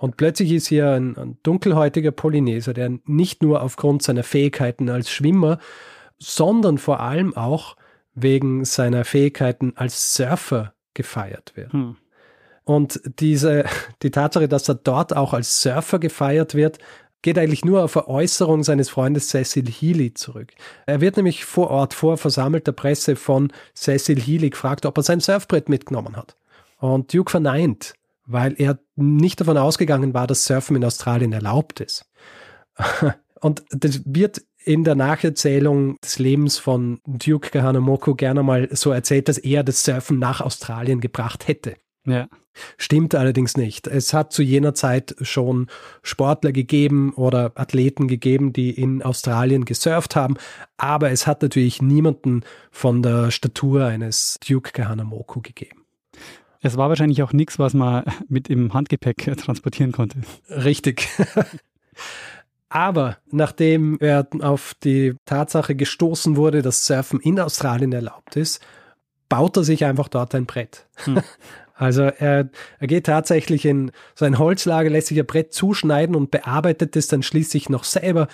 [0.05, 5.09] Und plötzlich ist hier ein, ein dunkelhäutiger Polyneser, der nicht nur aufgrund seiner Fähigkeiten als
[5.09, 5.57] Schwimmer,
[6.19, 7.75] sondern vor allem auch
[8.13, 11.73] wegen seiner Fähigkeiten als Surfer gefeiert wird.
[11.73, 11.95] Hm.
[12.65, 13.65] Und diese,
[14.03, 16.77] die Tatsache, dass er dort auch als Surfer gefeiert wird,
[17.23, 20.51] geht eigentlich nur auf eine Äußerung seines Freundes Cecil Healy zurück.
[20.85, 25.19] Er wird nämlich vor Ort vor versammelter Presse von Cecil Healy gefragt, ob er sein
[25.19, 26.35] Surfbrett mitgenommen hat.
[26.77, 32.05] Und Duke verneint weil er nicht davon ausgegangen war, dass Surfen in Australien erlaubt ist.
[33.41, 39.29] Und das wird in der Nacherzählung des Lebens von Duke Kahanamoku gerne mal so erzählt,
[39.29, 41.75] dass er das Surfen nach Australien gebracht hätte.
[42.05, 42.27] Ja.
[42.77, 43.85] Stimmt allerdings nicht.
[43.87, 45.67] Es hat zu jener Zeit schon
[46.03, 50.35] Sportler gegeben oder Athleten gegeben, die in Australien gesurft haben,
[50.77, 55.84] aber es hat natürlich niemanden von der Statur eines Duke Kahanamoku gegeben.
[56.65, 60.17] Es war wahrscheinlich auch nichts, was man mit im Handgepäck äh, transportieren konnte.
[60.49, 61.07] Richtig.
[62.69, 68.65] Aber nachdem er auf die Tatsache gestoßen wurde, dass Surfen in Australien erlaubt ist,
[69.29, 70.87] baut er sich einfach dort ein Brett.
[71.05, 71.21] Hm.
[71.77, 72.49] Also er,
[72.79, 77.21] er geht tatsächlich in sein Holzlager, lässt sich ein Brett zuschneiden und bearbeitet es dann
[77.21, 78.29] schließlich noch selber,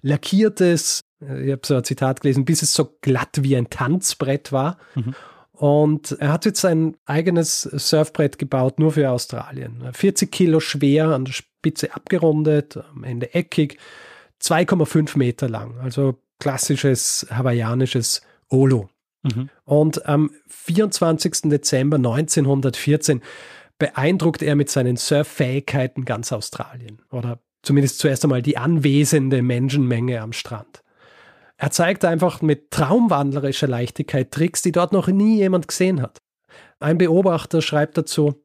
[0.00, 3.68] lackiert es, äh, ich habe so ein Zitat gelesen, bis es so glatt wie ein
[3.68, 4.78] Tanzbrett war.
[4.94, 5.14] Mhm.
[5.56, 9.82] Und er hat jetzt sein eigenes Surfbrett gebaut, nur für Australien.
[9.90, 13.78] 40 Kilo schwer, an der Spitze abgerundet, am Ende eckig,
[14.42, 15.78] 2,5 Meter lang.
[15.80, 18.90] Also klassisches hawaiianisches Olo.
[19.22, 19.48] Mhm.
[19.64, 21.48] Und am 24.
[21.50, 23.22] Dezember 1914
[23.78, 27.00] beeindruckt er mit seinen Surffähigkeiten ganz Australien.
[27.10, 30.82] Oder zumindest zuerst einmal die anwesende Menschenmenge am Strand.
[31.58, 36.18] Er zeigt einfach mit traumwandlerischer Leichtigkeit Tricks, die dort noch nie jemand gesehen hat.
[36.80, 38.42] Ein Beobachter schreibt dazu,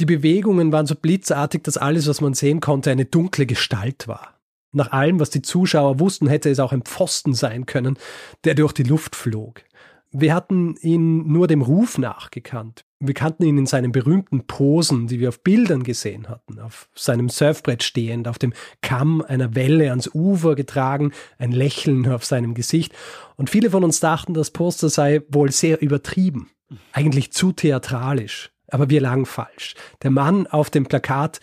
[0.00, 4.38] die Bewegungen waren so blitzartig, dass alles, was man sehen konnte, eine dunkle Gestalt war.
[4.72, 7.98] Nach allem, was die Zuschauer wussten, hätte es auch ein Pfosten sein können,
[8.44, 9.62] der durch die Luft flog.
[10.10, 12.84] Wir hatten ihn nur dem Ruf nachgekannt.
[13.00, 17.28] Wir kannten ihn in seinen berühmten Posen, die wir auf Bildern gesehen hatten, auf seinem
[17.28, 22.92] Surfbrett stehend, auf dem Kamm einer Welle ans Ufer getragen, ein Lächeln auf seinem Gesicht.
[23.36, 26.50] Und viele von uns dachten, das Poster sei wohl sehr übertrieben,
[26.92, 28.50] eigentlich zu theatralisch.
[28.66, 29.76] Aber wir lagen falsch.
[30.02, 31.40] Der Mann auf dem Plakat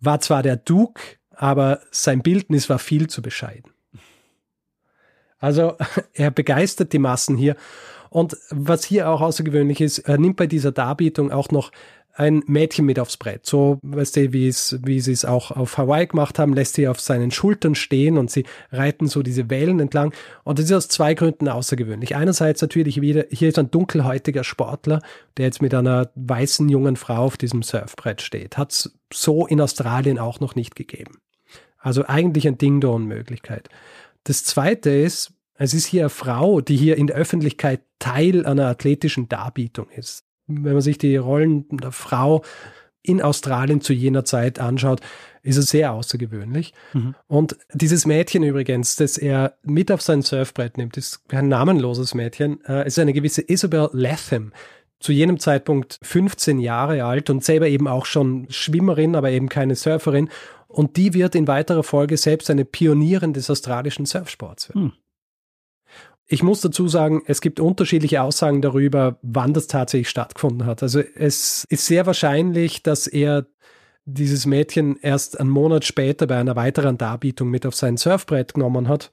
[0.00, 3.70] war zwar der Duke, aber sein Bildnis war viel zu bescheiden.
[5.38, 5.76] Also
[6.14, 7.56] er begeistert die Massen hier.
[8.16, 11.70] Und was hier auch außergewöhnlich ist, er nimmt bei dieser Darbietung auch noch
[12.14, 13.44] ein Mädchen mit aufs Brett.
[13.44, 16.88] So, weißt du, wie es, wie sie es auch auf Hawaii gemacht haben, lässt sie
[16.88, 20.14] auf seinen Schultern stehen und sie reiten so diese Wellen entlang.
[20.44, 22.16] Und das ist aus zwei Gründen außergewöhnlich.
[22.16, 25.02] Einerseits natürlich wieder, hier ist ein dunkelhäutiger Sportler,
[25.36, 28.56] der jetzt mit einer weißen jungen Frau auf diesem Surfbrett steht.
[28.56, 31.18] Hat es so in Australien auch noch nicht gegeben.
[31.78, 33.68] Also eigentlich ein Ding-Dong-Möglichkeit.
[34.24, 38.66] Das zweite ist, es ist hier eine Frau, die hier in der Öffentlichkeit Teil einer
[38.66, 42.42] athletischen Darbietung ist wenn man sich die Rollen der Frau
[43.02, 45.00] in Australien zu jener Zeit anschaut,
[45.42, 46.72] ist es sehr außergewöhnlich.
[46.92, 47.14] Mhm.
[47.28, 52.64] Und dieses Mädchen übrigens, das er mit auf sein Surfbrett nimmt, ist ein namenloses Mädchen,
[52.64, 54.52] äh, ist eine gewisse Isabel Latham.
[54.98, 59.76] Zu jenem Zeitpunkt 15 Jahre alt und selber eben auch schon Schwimmerin, aber eben keine
[59.76, 60.30] Surferin.
[60.66, 64.84] Und die wird in weiterer Folge selbst eine Pionierin des australischen Surfsports werden.
[64.84, 64.92] Mhm.
[66.28, 70.82] Ich muss dazu sagen, es gibt unterschiedliche Aussagen darüber, wann das tatsächlich stattgefunden hat.
[70.82, 73.46] Also es ist sehr wahrscheinlich, dass er
[74.06, 78.88] dieses Mädchen erst einen Monat später bei einer weiteren Darbietung mit auf sein Surfbrett genommen
[78.88, 79.12] hat.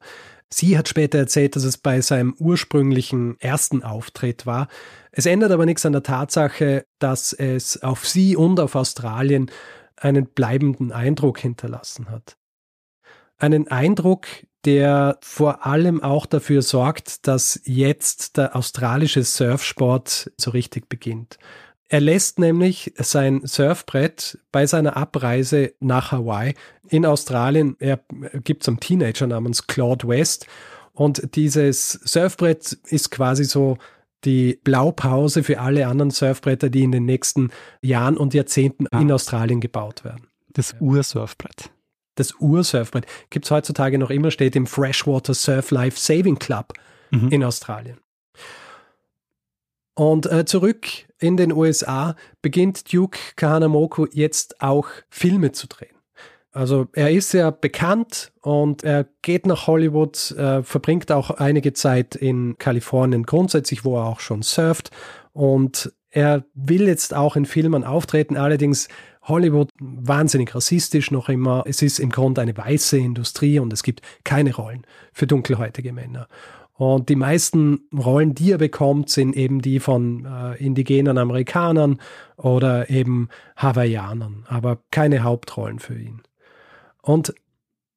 [0.52, 4.68] Sie hat später erzählt, dass es bei seinem ursprünglichen ersten Auftritt war.
[5.12, 9.50] Es ändert aber nichts an der Tatsache, dass es auf sie und auf Australien
[9.98, 12.38] einen bleibenden Eindruck hinterlassen hat.
[13.38, 14.28] Einen Eindruck,
[14.66, 21.38] der vor allem auch dafür sorgt, dass jetzt der australische Surfsport so richtig beginnt.
[21.90, 26.56] Er lässt nämlich sein Surfbrett bei seiner Abreise nach Hawaii
[26.88, 28.00] in Australien, er
[28.44, 30.48] gibt es einen Teenager namens Claude West
[30.94, 33.78] und dieses Surfbrett ist quasi so
[34.26, 39.02] die Blaupause für alle anderen Surfbretter, die in den nächsten Jahren und Jahrzehnten ah.
[39.02, 40.28] in Australien gebaut werden.
[40.54, 41.73] Das Ursurfbrett
[42.16, 46.74] das Ursurfbrett, gibt es heutzutage noch immer, steht im Freshwater Surf Life Saving Club
[47.12, 47.30] mhm.
[47.30, 47.98] in Australien.
[49.96, 50.88] Und äh, zurück
[51.20, 55.96] in den USA beginnt Duke Kahanamoku jetzt auch Filme zu drehen.
[56.52, 62.16] Also er ist ja bekannt und er geht nach Hollywood, äh, verbringt auch einige Zeit
[62.16, 64.92] in Kalifornien grundsätzlich, wo er auch schon surft.
[65.32, 68.88] Und er will jetzt auch in Filmen auftreten, allerdings
[69.24, 71.64] Hollywood wahnsinnig rassistisch noch immer.
[71.66, 76.28] Es ist im Grunde eine weiße Industrie und es gibt keine Rollen für dunkelhäutige Männer.
[76.76, 82.00] Und die meisten Rollen, die er bekommt, sind eben die von äh, indigenen Amerikanern
[82.36, 86.22] oder eben Hawaiianern, aber keine Hauptrollen für ihn.
[87.02, 87.34] Und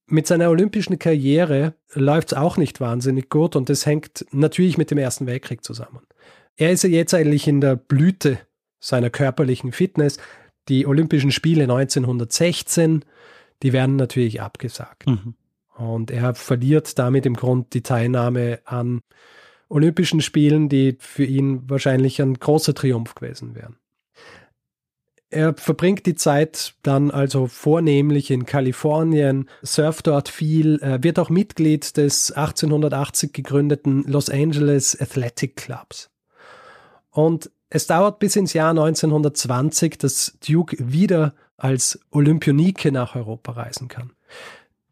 [0.06, 4.90] mit seiner olympischen Karriere läuft es auch nicht wahnsinnig gut und das hängt natürlich mit
[4.90, 6.00] dem Ersten Weltkrieg zusammen.
[6.56, 8.38] Er ist ja jetzt eigentlich in der Blüte
[8.78, 10.18] seiner körperlichen Fitness.
[10.68, 13.04] Die Olympischen Spiele 1916,
[13.62, 15.06] die werden natürlich abgesagt.
[15.06, 15.34] Mhm.
[15.76, 19.02] Und er verliert damit im Grund die Teilnahme an
[19.68, 23.76] Olympischen Spielen, die für ihn wahrscheinlich ein großer Triumph gewesen wären.
[25.28, 31.96] Er verbringt die Zeit dann also vornehmlich in Kalifornien, surft dort viel, wird auch Mitglied
[31.96, 36.10] des 1880 gegründeten Los Angeles Athletic Clubs.
[37.10, 43.88] Und es dauert bis ins Jahr 1920, dass Duke wieder als Olympionike nach Europa reisen
[43.88, 44.12] kann.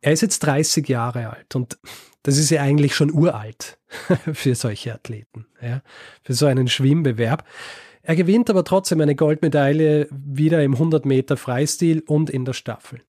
[0.01, 1.79] Er ist jetzt 30 Jahre alt und
[2.23, 3.79] das ist ja eigentlich schon uralt
[4.33, 5.83] für solche Athleten, ja,
[6.23, 7.45] für so einen Schwimmbewerb.
[8.03, 13.01] Er gewinnt aber trotzdem eine Goldmedaille wieder im 100 Meter Freistil und in der Staffel.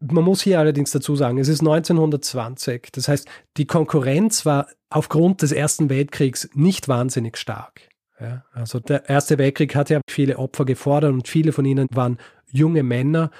[0.00, 2.88] Man muss hier allerdings dazu sagen, es ist 1920.
[2.92, 7.88] Das heißt, die Konkurrenz war aufgrund des Ersten Weltkriegs nicht wahnsinnig stark.
[8.20, 12.18] Ja, also der Erste Weltkrieg hat ja viele Opfer gefordert und viele von ihnen waren
[12.50, 13.30] junge Männer.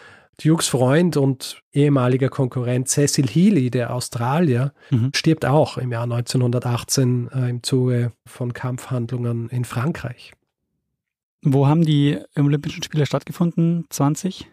[0.41, 5.11] Dukes Freund und ehemaliger Konkurrent Cecil Healy, der Australier, mhm.
[5.12, 10.33] stirbt auch im Jahr 1918 äh, im Zuge von Kampfhandlungen in Frankreich.
[11.43, 13.87] Wo haben die Olympischen Spiele stattgefunden?
[13.91, 14.49] 20?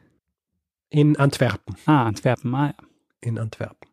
[0.90, 1.76] In Antwerpen.
[1.86, 2.88] Ah, Antwerpen, ah ja.
[3.22, 3.90] In Antwerpen.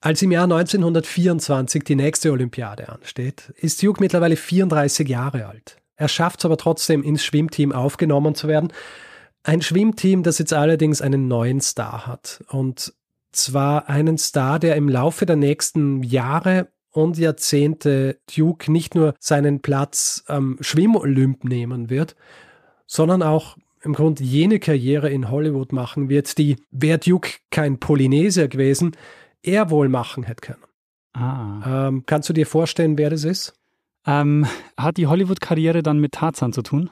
[0.00, 5.78] Als im Jahr 1924 die nächste Olympiade ansteht, ist Duke mittlerweile 34 Jahre alt.
[5.96, 8.72] Er schafft es aber trotzdem, ins Schwimmteam aufgenommen zu werden.
[9.42, 12.44] Ein Schwimmteam, das jetzt allerdings einen neuen Star hat.
[12.48, 12.94] Und
[13.32, 19.60] zwar einen Star, der im Laufe der nächsten Jahre und Jahrzehnte Duke nicht nur seinen
[19.60, 22.14] Platz am Schwimmolymp nehmen wird,
[22.86, 28.48] sondern auch im Grunde jene Karriere in Hollywood machen wird, die, wäre Duke kein Polynesier
[28.48, 28.92] gewesen,
[29.42, 30.62] er wohl machen hätte können.
[31.12, 31.88] Ah.
[31.88, 33.54] Ähm, kannst du dir vorstellen, wer das ist?
[34.06, 36.90] Ähm, hat die Hollywood-Karriere dann mit Tarzan zu tun?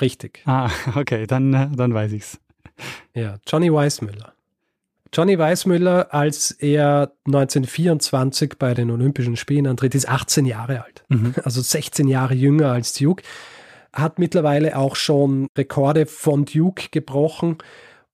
[0.00, 0.42] Richtig.
[0.46, 2.38] Ah, okay, dann, äh, dann weiß ich's.
[3.14, 4.32] Ja, Johnny Weissmuller.
[5.12, 11.04] Johnny Weissmüller, als er 1924 bei den Olympischen Spielen antritt, ist 18 Jahre alt.
[11.08, 11.34] Mhm.
[11.44, 13.22] Also 16 Jahre jünger als Duke.
[13.92, 17.58] Hat mittlerweile auch schon Rekorde von Duke gebrochen.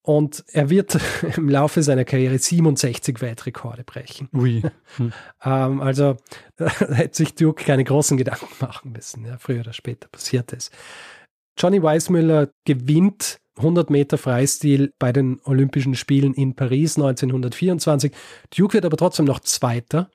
[0.06, 0.98] Und er wird
[1.36, 4.28] im Laufe seiner Karriere 67 Weltrekorde brechen.
[4.32, 4.62] Ui.
[4.96, 5.12] Hm.
[5.44, 6.16] ähm, also
[6.56, 9.24] da hätte sich Duke keine großen Gedanken machen müssen.
[9.24, 10.70] Ja, früher oder später passiert es.
[11.58, 18.12] Johnny Weissmüller gewinnt 100 Meter Freistil bei den Olympischen Spielen in Paris 1924.
[18.56, 20.10] Duke wird aber trotzdem noch Zweiter.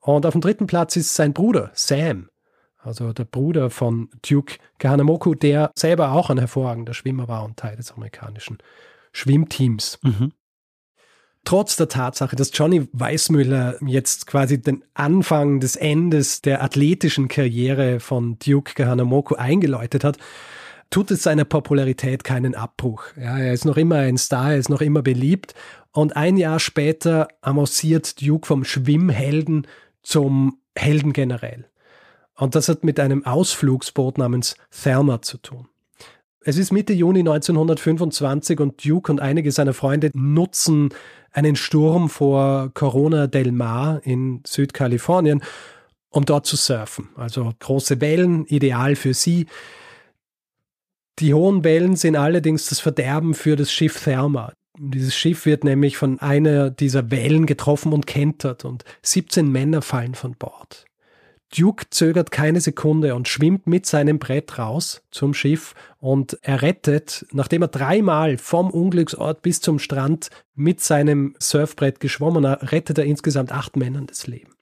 [0.00, 2.28] Und auf dem dritten Platz ist sein Bruder Sam,
[2.78, 7.76] also der Bruder von Duke Kahanamoku, der selber auch ein hervorragender Schwimmer war und Teil
[7.76, 8.58] des amerikanischen
[9.12, 9.98] Schwimmteams.
[10.02, 10.32] Mhm.
[11.44, 17.98] Trotz der Tatsache, dass Johnny Weissmüller jetzt quasi den Anfang des Endes der athletischen Karriere
[17.98, 20.18] von Duke Kahanamoku eingeläutet hat,
[20.90, 23.04] tut es seiner Popularität keinen Abbruch.
[23.16, 25.54] Ja, er ist noch immer ein Star, er ist noch immer beliebt.
[25.92, 29.66] Und ein Jahr später avanciert Duke vom Schwimmhelden
[30.02, 31.68] zum Helden generell.
[32.36, 35.69] Und das hat mit einem Ausflugsboot namens Thelma zu tun.
[36.42, 40.88] Es ist Mitte Juni 1925 und Duke und einige seiner Freunde nutzen
[41.32, 45.42] einen Sturm vor Corona del Mar in Südkalifornien,
[46.08, 47.10] um dort zu surfen.
[47.14, 49.46] Also große Wellen, ideal für sie.
[51.18, 54.54] Die hohen Wellen sind allerdings das Verderben für das Schiff Therma.
[54.78, 60.14] Dieses Schiff wird nämlich von einer dieser Wellen getroffen und kentert und 17 Männer fallen
[60.14, 60.86] von Bord.
[61.56, 67.26] Duke zögert keine Sekunde und schwimmt mit seinem Brett raus zum Schiff und er rettet,
[67.32, 73.04] nachdem er dreimal vom Unglücksort bis zum Strand mit seinem Surfbrett geschwommen hat, rettet er
[73.04, 74.54] insgesamt acht Männern das Leben.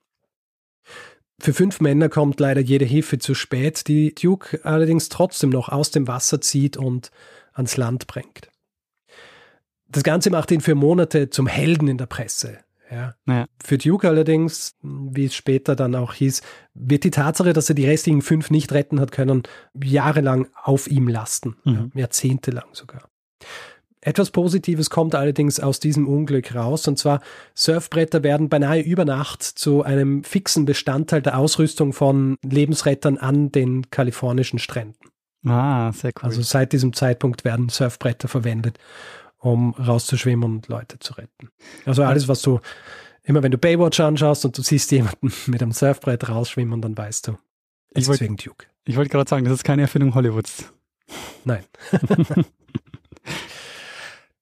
[1.41, 5.91] Für fünf Männer kommt leider jede Hilfe zu spät, die Duke allerdings trotzdem noch aus
[5.91, 7.11] dem Wasser zieht und
[7.53, 8.51] ans Land bringt.
[9.89, 12.59] Das Ganze macht ihn für Monate zum Helden in der Presse.
[12.91, 13.15] Ja.
[13.25, 13.47] Naja.
[13.63, 16.43] Für Duke allerdings, wie es später dann auch hieß,
[16.75, 19.43] wird die Tatsache, dass er die restlichen fünf nicht retten hat können,
[19.83, 21.57] jahrelang auf ihm lasten.
[21.65, 21.93] Mhm.
[21.95, 23.09] Ja, jahrzehntelang sogar.
[24.01, 27.21] Etwas Positives kommt allerdings aus diesem Unglück raus, und zwar
[27.55, 33.91] Surfbretter werden beinahe über Nacht zu einem fixen Bestandteil der Ausrüstung von Lebensrettern an den
[33.91, 35.11] kalifornischen Stränden.
[35.45, 36.25] Ah, sehr cool.
[36.25, 38.79] Also seit diesem Zeitpunkt werden Surfbretter verwendet,
[39.39, 41.51] um rauszuschwimmen und Leute zu retten.
[41.85, 42.61] Also alles, was du,
[43.23, 47.29] immer wenn du Baywatch anschaust und du siehst jemanden mit einem Surfbrett rausschwimmen, dann weißt
[47.29, 47.33] du,
[47.95, 48.67] es ich ist wegen Duke.
[48.85, 50.73] Ich wollte gerade sagen, das ist keine Erfindung Hollywoods.
[51.45, 51.65] Nein.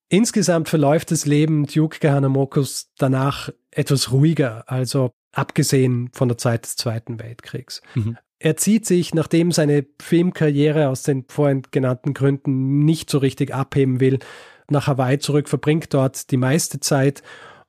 [0.09, 6.77] Insgesamt verläuft das Leben Duke Kahanamokus danach etwas ruhiger, also abgesehen von der Zeit des
[6.77, 7.83] Zweiten Weltkriegs.
[7.95, 8.17] Mhm.
[8.39, 13.99] Er zieht sich, nachdem seine Filmkarriere aus den vorhin genannten Gründen nicht so richtig abheben
[13.99, 14.19] will,
[14.71, 17.23] nach Hawaii zurück, verbringt dort die meiste Zeit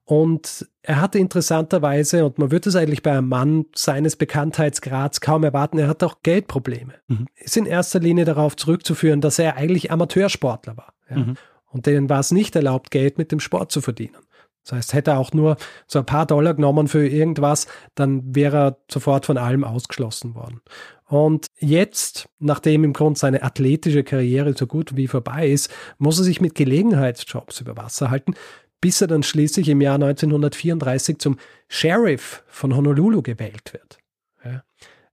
[0.07, 5.43] und er hatte interessanterweise, und man würde es eigentlich bei einem Mann seines Bekanntheitsgrads kaum
[5.43, 6.93] erwarten, er hat auch Geldprobleme.
[7.09, 7.27] Mhm.
[7.35, 10.93] Ist in erster Linie darauf zurückzuführen, dass er eigentlich Amateursportler war.
[11.09, 11.17] Ja.
[11.17, 11.33] Mhm.
[11.65, 14.15] Und denen war es nicht erlaubt, Geld mit dem Sport zu verdienen.
[14.63, 18.57] Das heißt, hätte er auch nur so ein paar Dollar genommen für irgendwas, dann wäre
[18.57, 20.61] er sofort von allem ausgeschlossen worden.
[21.07, 26.25] Und jetzt, nachdem im Grunde seine athletische Karriere so gut wie vorbei ist, muss er
[26.25, 28.33] sich mit Gelegenheitsjobs über Wasser halten,
[28.81, 31.37] bis er dann schließlich im Jahr 1934 zum
[31.69, 33.99] Sheriff von Honolulu gewählt wird.
[34.43, 34.63] Ja.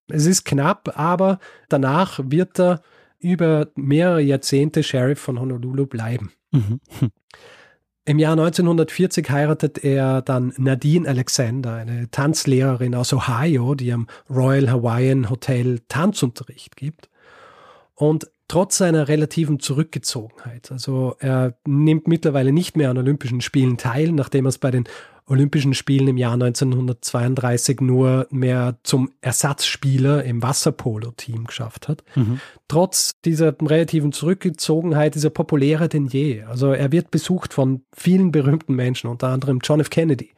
[0.09, 1.39] Es ist knapp, aber
[1.69, 2.83] danach wird er
[3.21, 6.33] über mehrere Jahrzehnte Sheriff von Honolulu bleiben.
[6.51, 6.81] Mhm.
[8.07, 14.71] Im Jahr 1940 heiratet er dann Nadine Alexander, eine Tanzlehrerin aus Ohio, die am Royal
[14.71, 17.09] Hawaiian Hotel Tanzunterricht gibt.
[17.95, 24.13] Und trotz seiner relativen Zurückgezogenheit, also er nimmt mittlerweile nicht mehr an Olympischen Spielen teil,
[24.13, 24.85] nachdem er es bei den
[25.27, 32.05] Olympischen Spielen im Jahr 1932 nur mehr zum Ersatzspieler im Wasserpolo-Team geschafft hat.
[32.15, 32.41] Mhm.
[32.69, 36.43] Trotz dieser relativen Zurückgezogenheit ist er populärer denn je.
[36.43, 39.89] Also er wird besucht von vielen berühmten Menschen, unter anderem John F.
[39.89, 40.31] Kennedy.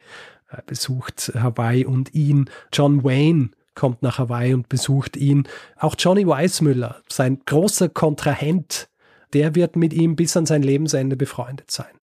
[0.47, 2.49] Er besucht Hawaii und ihn.
[2.71, 5.47] John Wayne kommt nach Hawaii und besucht ihn.
[5.77, 8.87] Auch Johnny Weissmüller, sein großer Kontrahent,
[9.33, 11.96] der wird mit ihm bis an sein Lebensende befreundet sein.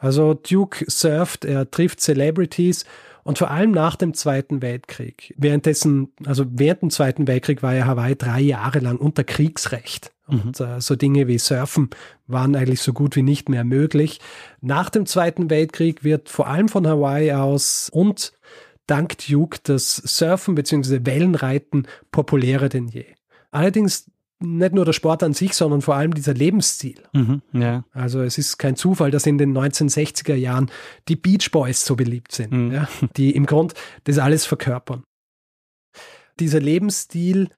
[0.00, 2.84] Also Duke surft, er trifft Celebrities
[3.22, 5.34] und vor allem nach dem Zweiten Weltkrieg.
[5.36, 10.10] Währenddessen, also während dem Zweiten Weltkrieg war ja Hawaii drei Jahre lang unter Kriegsrecht.
[10.26, 10.66] Und mhm.
[10.66, 11.90] äh, so Dinge wie Surfen
[12.26, 14.20] waren eigentlich so gut wie nicht mehr möglich.
[14.62, 18.32] Nach dem Zweiten Weltkrieg wird vor allem von Hawaii aus und
[18.86, 21.00] dank Duke das Surfen bzw.
[21.04, 23.04] Wellenreiten populärer denn je.
[23.50, 24.10] Allerdings
[24.42, 27.02] nicht nur der Sport an sich, sondern vor allem dieser Lebensstil.
[27.12, 27.84] Mhm, ja.
[27.92, 30.70] Also es ist kein Zufall, dass in den 1960er Jahren
[31.08, 32.72] die Beach Boys so beliebt sind, Mhm.
[32.72, 33.74] ja, die im Grund
[34.04, 35.02] das alles verkörpern.
[36.38, 37.50] Dieser Lebensstil,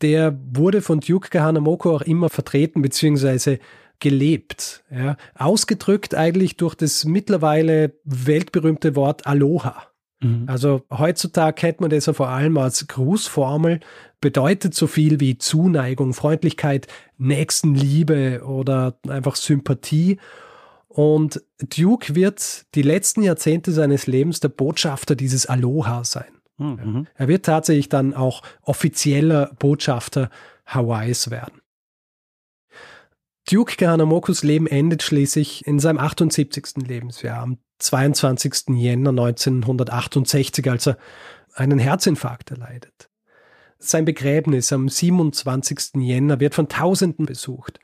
[0.00, 3.58] der wurde von Duke Kahanamoko auch immer vertreten bzw.
[4.00, 4.82] gelebt.
[4.90, 5.16] Ja.
[5.34, 9.88] Ausgedrückt eigentlich durch das mittlerweile weltberühmte Wort Aloha.
[10.24, 10.44] Mhm.
[10.48, 13.80] Also heutzutage kennt man das ja vor allem als Grußformel,
[14.20, 20.18] bedeutet so viel wie Zuneigung, Freundlichkeit, Nächstenliebe oder einfach Sympathie.
[20.88, 26.32] Und Duke wird die letzten Jahrzehnte seines Lebens der Botschafter dieses Aloha sein.
[26.56, 27.06] Mhm.
[27.14, 30.30] Er wird tatsächlich dann auch offizieller Botschafter
[30.64, 31.60] Hawaiis werden.
[33.50, 36.86] Duke Kahanamokus Leben endet schließlich in seinem 78.
[36.86, 38.76] Lebensjahr, am 22.
[38.76, 40.98] Jänner 1968, als er
[41.54, 43.10] einen Herzinfarkt erleidet.
[43.78, 45.96] Sein Begräbnis am 27.
[45.96, 47.80] Jänner wird von Tausenden besucht.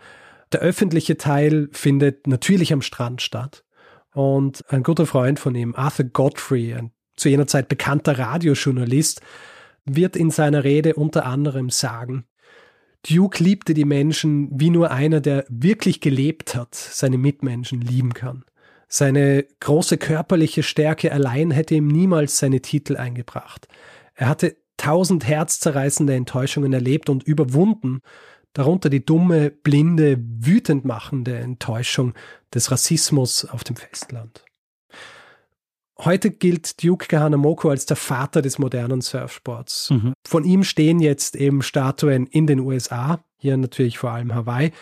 [0.52, 3.64] Der öffentliche Teil findet natürlich am Strand statt.
[4.12, 9.20] Und ein guter Freund von ihm, Arthur Godfrey, ein zu jener Zeit bekannter Radiojournalist,
[9.84, 12.24] wird in seiner Rede unter anderem sagen,
[13.08, 18.44] Duke liebte die Menschen wie nur einer, der wirklich gelebt hat, seine Mitmenschen lieben kann.
[18.92, 23.68] Seine große körperliche Stärke allein hätte ihm niemals seine Titel eingebracht.
[24.14, 28.00] Er hatte tausend herzzerreißende Enttäuschungen erlebt und überwunden,
[28.52, 32.14] darunter die dumme, blinde, wütend machende Enttäuschung
[32.52, 34.44] des Rassismus auf dem Festland.
[35.98, 39.90] Heute gilt Duke Kahanamoko als der Vater des modernen Surfsports.
[39.90, 40.14] Mhm.
[40.26, 44.72] Von ihm stehen jetzt eben Statuen in den USA, hier natürlich vor allem Hawaii,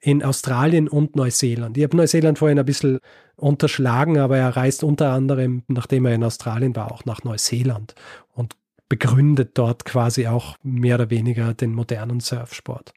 [0.00, 1.78] in Australien und Neuseeland.
[1.78, 2.98] Ich habe Neuseeland vorhin ein bisschen
[3.36, 7.94] unterschlagen, aber er reist unter anderem, nachdem er in Australien war, auch nach Neuseeland
[8.32, 8.56] und
[8.88, 12.92] begründet dort quasi auch mehr oder weniger den modernen Surfsport.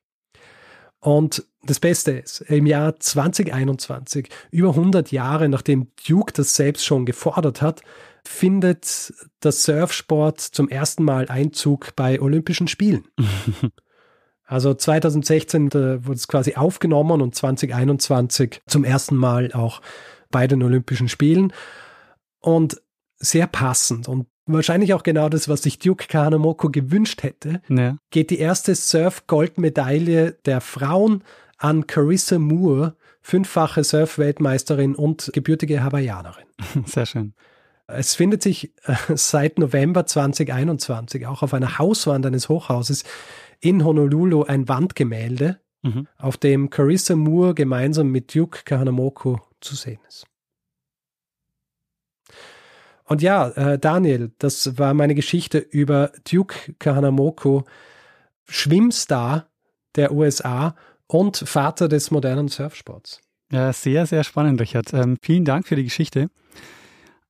[1.00, 7.06] Und das Beste ist, im Jahr 2021, über 100 Jahre nachdem Duke das selbst schon
[7.06, 7.82] gefordert hat,
[8.26, 9.14] findet
[9.44, 13.08] der Surfsport zum ersten Mal Einzug bei Olympischen Spielen.
[14.50, 19.82] Also 2016 äh, wurde es quasi aufgenommen und 2021 zum ersten Mal auch
[20.38, 21.52] bei den Olympischen Spielen.
[22.40, 22.80] Und
[23.18, 27.98] sehr passend und wahrscheinlich auch genau das, was sich Duke Kahanamoko gewünscht hätte, Ja.
[28.12, 31.24] geht die erste Surf-Goldmedaille der Frauen
[31.58, 36.46] an Carissa Moore, fünffache Surf-Weltmeisterin und gebürtige Hawaiianerin.
[36.86, 37.34] Sehr schön.
[37.88, 43.04] Es findet sich äh, seit November 2021 auch auf einer Hauswand eines Hochhauses
[43.60, 46.08] in Honolulu ein Wandgemälde, Mhm.
[46.18, 50.26] auf dem Carissa Moore gemeinsam mit Duke Kahanamoko zu sehen ist.
[53.06, 57.64] Und ja, äh, Daniel, das war meine Geschichte über Duke Kahanamoko,
[58.50, 59.48] Schwimmstar
[59.96, 60.76] der USA
[61.08, 63.22] und Vater des modernen Surfsports.
[63.50, 64.94] Ja, sehr, sehr spannend, Richard.
[64.94, 66.30] Ähm, vielen Dank für die Geschichte.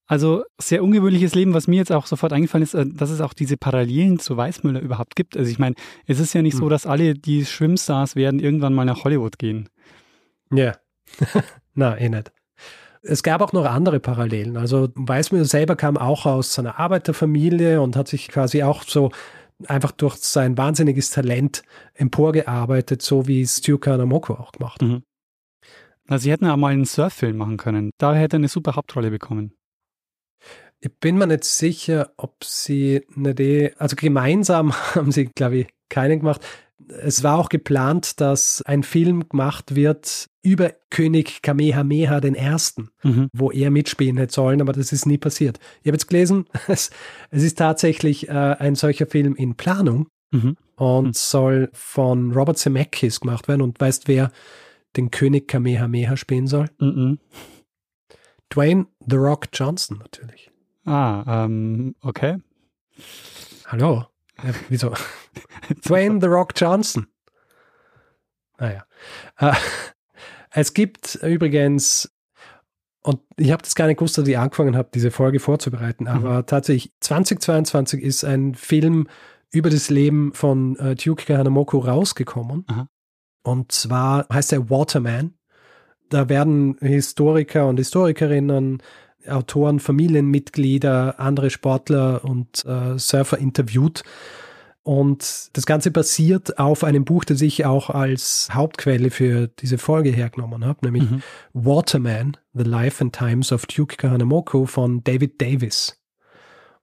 [0.08, 3.34] Also sehr ungewöhnliches Leben, was mir jetzt auch sofort eingefallen ist, äh, dass es auch
[3.34, 5.38] diese Parallelen zu Weißmüller überhaupt gibt.
[5.38, 5.76] Also ich meine,
[6.08, 6.70] es ist ja nicht so, Hm.
[6.70, 9.70] dass alle, die Schwimmstars werden, irgendwann mal nach Hollywood gehen.
[10.52, 10.76] Ja,
[11.78, 12.32] na, eh nicht.
[13.02, 14.58] Es gab auch noch andere Parallelen.
[14.58, 19.12] Also Weißmüller selber kam auch aus einer Arbeiterfamilie und hat sich quasi auch so
[19.68, 21.64] einfach durch sein wahnsinniges Talent
[21.94, 24.90] emporgearbeitet, so wie es Kanamoko auch gemacht hat.
[24.90, 25.04] Mhm.
[26.08, 27.92] Also sie hätten ja mal einen Surffilm machen können.
[27.98, 29.54] Da hätte er eine super Hauptrolle bekommen.
[30.80, 35.68] Ich bin mir nicht sicher, ob sie eine Idee, also gemeinsam haben sie, glaube ich,
[35.90, 36.46] keinen gemacht.
[37.02, 42.56] Es war auch geplant, dass ein Film gemacht wird über König Kamehameha I.,
[43.04, 43.30] Mhm.
[43.34, 45.60] wo er mitspielen hätte sollen, aber das ist nie passiert.
[45.82, 46.92] Ich habe jetzt gelesen, es,
[47.32, 50.56] es ist tatsächlich äh, ein solcher Film in Planung Mhm.
[50.76, 51.14] und Hm.
[51.14, 53.62] soll von Robert Zemeckis gemacht werden.
[53.62, 54.32] Und weißt wer
[54.96, 56.70] den König Kamehameha spielen soll?
[56.80, 57.20] Mhm.
[58.50, 60.52] Dwayne The Rock Johnson natürlich.
[60.86, 62.38] Ah, ähm, okay.
[63.66, 64.06] Hallo?
[64.44, 64.94] Ja, wieso?
[65.88, 67.08] Dwayne The Rock Johnson.
[68.60, 68.86] Naja.
[69.38, 69.54] Äh,
[70.52, 72.12] es gibt übrigens,
[73.04, 76.46] und ich habe das gar nicht gewusst, dass ich angefangen habe, diese Folge vorzubereiten, aber
[76.46, 79.08] tatsächlich 2022 ist ein Film
[79.52, 82.66] über das Leben von äh, Duke Kahanamoko rausgekommen.
[82.68, 82.90] Aha.
[83.44, 85.36] Und zwar heißt er Waterman.
[86.10, 88.82] Da werden Historiker und Historikerinnen,
[89.30, 94.04] Autoren, Familienmitglieder, andere Sportler und äh, Surfer interviewt.
[94.88, 100.12] Und das Ganze basiert auf einem Buch, das ich auch als Hauptquelle für diese Folge
[100.12, 101.22] hergenommen habe, nämlich Mhm.
[101.52, 106.02] Waterman, The Life and Times of Duke Kahanamoko von David Davis.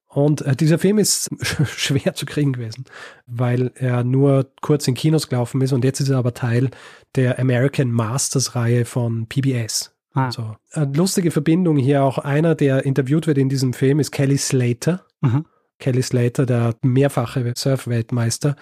[0.07, 1.31] Und äh, dieser Film ist
[1.77, 2.85] schwer zu kriegen gewesen,
[3.27, 6.71] weil er nur kurz in Kinos gelaufen ist und jetzt ist er aber Teil
[7.17, 9.94] der American Masters Reihe von PBS.
[10.15, 10.27] Ah.
[10.27, 14.39] Also, eine lustige Verbindung hier auch einer, der interviewt wird in diesem Film, ist Kelly
[14.39, 15.05] Slater.
[15.21, 15.45] Mhm.
[15.79, 18.57] Kelly Slater, der mehrfache Surf-Weltmeister,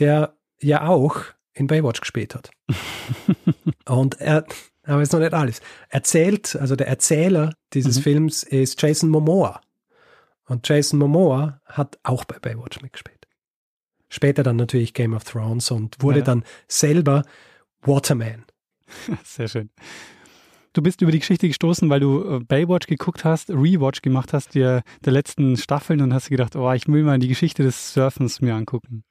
[0.00, 1.22] der ja auch
[1.54, 2.50] in Baywatch gespielt hat.
[3.86, 4.44] und er,
[4.84, 5.60] aber ist noch nicht alles.
[5.88, 8.02] Erzählt, also der Erzähler dieses mhm.
[8.02, 9.60] Films ist Jason Momoa.
[10.46, 13.26] Und Jason Momoa hat auch bei Baywatch mitgespielt.
[14.08, 16.24] Später dann natürlich Game of Thrones und wurde ja.
[16.24, 17.22] dann selber
[17.82, 18.44] Waterman.
[19.24, 19.70] Sehr schön.
[20.72, 24.54] Du bist über die Geschichte gestoßen, weil du äh, Baywatch geguckt hast, Rewatch gemacht hast,
[24.54, 28.40] dir der letzten Staffeln und hast gedacht, oh, ich will mal die Geschichte des Surfens
[28.40, 29.04] mir angucken.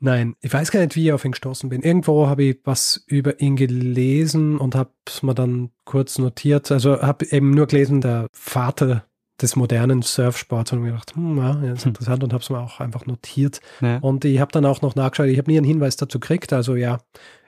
[0.00, 1.82] Nein, ich weiß gar nicht, wie ich auf ihn gestoßen bin.
[1.82, 6.72] Irgendwo habe ich was über ihn gelesen und habe es mir dann kurz notiert.
[6.72, 9.04] Also habe eben nur gelesen, der Vater
[9.40, 11.90] des modernen Surfsports und mir gedacht, hm, ja, das ist hm.
[11.90, 13.60] interessant und habe es mir auch einfach notiert.
[13.80, 13.98] Ja.
[13.98, 16.52] Und ich habe dann auch noch nachgeschaut, ich habe nie einen Hinweis dazu gekriegt.
[16.52, 16.98] Also ja,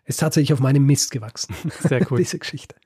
[0.04, 1.54] ist tatsächlich auf meinem Mist gewachsen.
[1.80, 2.18] Sehr cool.
[2.18, 2.76] Diese Geschichte.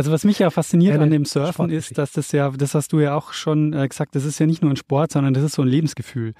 [0.00, 2.94] Also was mich ja fasziniert Eine an dem Surfen ist, dass das ja, das hast
[2.94, 5.44] du ja auch schon äh, gesagt, das ist ja nicht nur ein Sport, sondern das
[5.44, 6.32] ist so ein Lebensgefühl.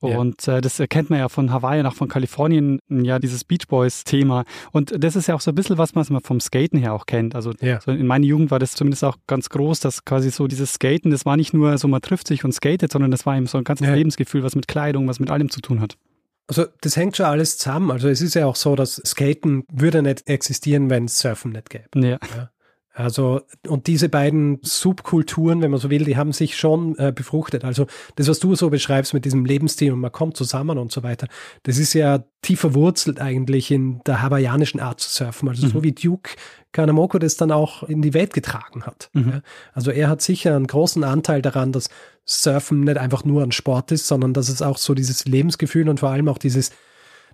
[0.00, 3.68] Und äh, das erkennt man ja von Hawaii und auch von Kalifornien, ja, dieses Beach
[3.68, 4.44] Boys-Thema.
[4.70, 7.04] Und das ist ja auch so ein bisschen was, was man vom Skaten her auch
[7.04, 7.34] kennt.
[7.34, 7.78] Also ja.
[7.78, 11.10] so in meiner Jugend war das zumindest auch ganz groß, dass quasi so dieses Skaten,
[11.10, 13.58] das war nicht nur so, man trifft sich und skatet, sondern das war eben so
[13.58, 13.94] ein ganzes ja.
[13.94, 15.98] Lebensgefühl, was mit Kleidung, was mit allem zu tun hat.
[16.48, 17.90] Also das hängt schon alles zusammen.
[17.90, 21.68] Also es ist ja auch so, dass Skaten würde nicht existieren, wenn es Surfen nicht
[21.68, 21.86] gäbe.
[21.94, 22.18] Ja.
[22.36, 22.50] ja.
[22.94, 27.64] Also, und diese beiden Subkulturen, wenn man so will, die haben sich schon äh, befruchtet.
[27.64, 27.86] Also,
[28.16, 31.26] das, was du so beschreibst mit diesem Lebensstil und man kommt zusammen und so weiter,
[31.62, 35.48] das ist ja tief verwurzelt eigentlich in der hawaiianischen Art zu surfen.
[35.48, 35.70] Also, mhm.
[35.70, 36.32] so wie Duke
[36.72, 39.08] Kanamoko das dann auch in die Welt getragen hat.
[39.14, 39.30] Mhm.
[39.30, 39.40] Ja.
[39.72, 41.88] Also, er hat sicher einen großen Anteil daran, dass
[42.26, 46.00] Surfen nicht einfach nur ein Sport ist, sondern dass es auch so dieses Lebensgefühl und
[46.00, 46.72] vor allem auch dieses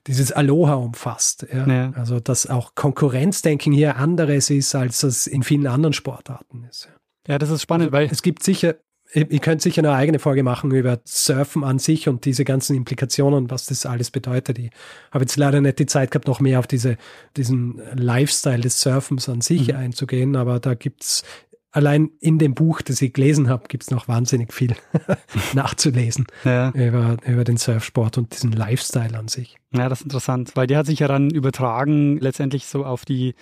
[0.06, 1.46] dieses Aloha umfasst.
[1.52, 1.66] Ja?
[1.66, 1.92] ja.
[1.94, 6.88] Also dass auch Konkurrenzdenken hier anderes ist, als es in vielen anderen Sportarten ist.
[7.26, 8.76] Ja, das ist spannend, also, weil es gibt sicher,
[9.12, 13.50] ihr könnt sicher eine eigene Folge machen über Surfen an sich und diese ganzen Implikationen,
[13.50, 14.58] was das alles bedeutet.
[14.58, 14.70] Ich
[15.10, 16.96] habe jetzt leider nicht die Zeit gehabt, noch mehr auf diese,
[17.36, 19.76] diesen Lifestyle des Surfens an sich mhm.
[19.76, 21.24] einzugehen, aber da gibt es
[21.70, 24.74] allein in dem Buch, das ich gelesen habe, gibt es noch wahnsinnig viel
[25.54, 26.70] nachzulesen ja.
[26.70, 29.58] über, über den Surfsport und diesen Lifestyle an sich.
[29.72, 33.34] Ja, das ist interessant, weil der hat sich ja dann übertragen, letztendlich so auf die,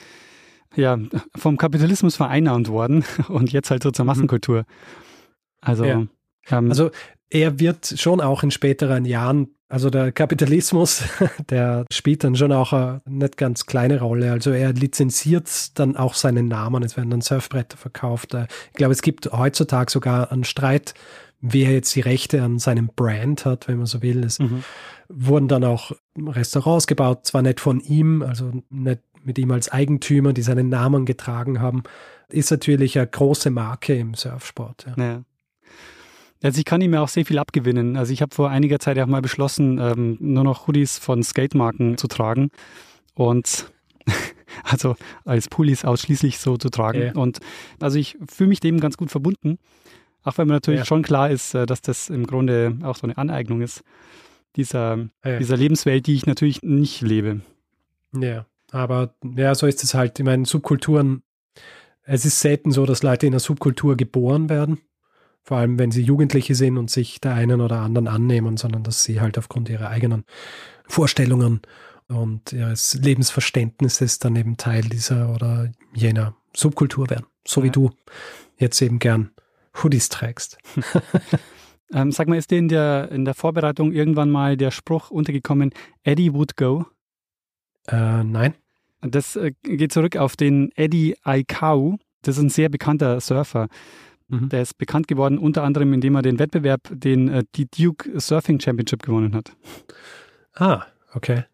[0.74, 0.98] ja,
[1.36, 4.08] vom Kapitalismus vereinnahmt worden und jetzt halt so zur mhm.
[4.08, 4.64] Massenkultur.
[5.60, 6.06] Also, ja.
[6.50, 6.90] ähm, also
[7.30, 11.02] er wird schon auch in späteren Jahren also der Kapitalismus,
[11.50, 14.30] der spielt dann schon auch eine nicht ganz kleine Rolle.
[14.30, 16.84] Also er lizenziert dann auch seinen Namen.
[16.84, 18.34] Es werden dann Surfbretter verkauft.
[18.34, 20.94] Äh, ich glaube, es gibt heutzutage sogar einen Streit,
[21.40, 24.22] wer jetzt die Rechte an seinem Brand hat, wenn man so will.
[24.22, 24.62] Es mhm.
[25.08, 30.32] wurden dann auch Restaurants gebaut, zwar nicht von ihm, also nicht mit ihm als Eigentümer,
[30.32, 31.82] die seinen Namen getragen haben.
[32.28, 34.86] Ist natürlich eine große Marke im Surfsport.
[34.96, 35.04] Ja.
[35.04, 35.22] ja.
[36.42, 37.96] Also ich kann ihm ja auch sehr viel abgewinnen.
[37.96, 41.22] Also ich habe vor einiger Zeit ja auch mal beschlossen, ähm, nur noch Hoodies von
[41.22, 42.50] Skatemarken zu tragen
[43.14, 43.72] und
[44.64, 47.02] also als Pullis ausschließlich so zu tragen.
[47.02, 47.12] Ja.
[47.14, 47.40] Und
[47.80, 49.58] also ich fühle mich dem ganz gut verbunden,
[50.22, 50.86] auch wenn mir natürlich ja.
[50.86, 53.82] schon klar ist, äh, dass das im Grunde auch so eine Aneignung ist
[54.56, 55.38] dieser, ja.
[55.38, 57.40] dieser Lebenswelt, die ich natürlich nicht lebe.
[58.18, 60.18] Ja, aber ja, so ist es halt.
[60.18, 61.22] Ich meine, Subkulturen,
[62.04, 64.78] es ist selten so, dass Leute in einer Subkultur geboren werden
[65.46, 69.04] vor allem wenn sie Jugendliche sind und sich der einen oder anderen annehmen, sondern dass
[69.04, 70.24] sie halt aufgrund ihrer eigenen
[70.88, 71.60] Vorstellungen
[72.08, 77.26] und ihres Lebensverständnisses dann eben Teil dieser oder jener Subkultur werden.
[77.46, 77.66] So ja.
[77.66, 77.90] wie du
[78.58, 79.30] jetzt eben gern
[79.80, 80.58] Hoodies trägst.
[81.92, 85.70] ähm, sag mal, ist dir in der, in der Vorbereitung irgendwann mal der Spruch untergekommen,
[86.02, 86.86] Eddie would go?
[87.86, 88.54] Äh, nein.
[89.00, 91.98] Das äh, geht zurück auf den Eddie Aikau.
[92.22, 93.68] Das ist ein sehr bekannter Surfer.
[94.28, 94.48] Mhm.
[94.48, 98.60] Der ist bekannt geworden, unter anderem, indem er den Wettbewerb, den äh, die Duke Surfing
[98.60, 99.52] Championship gewonnen hat.
[100.54, 101.44] Ah, okay.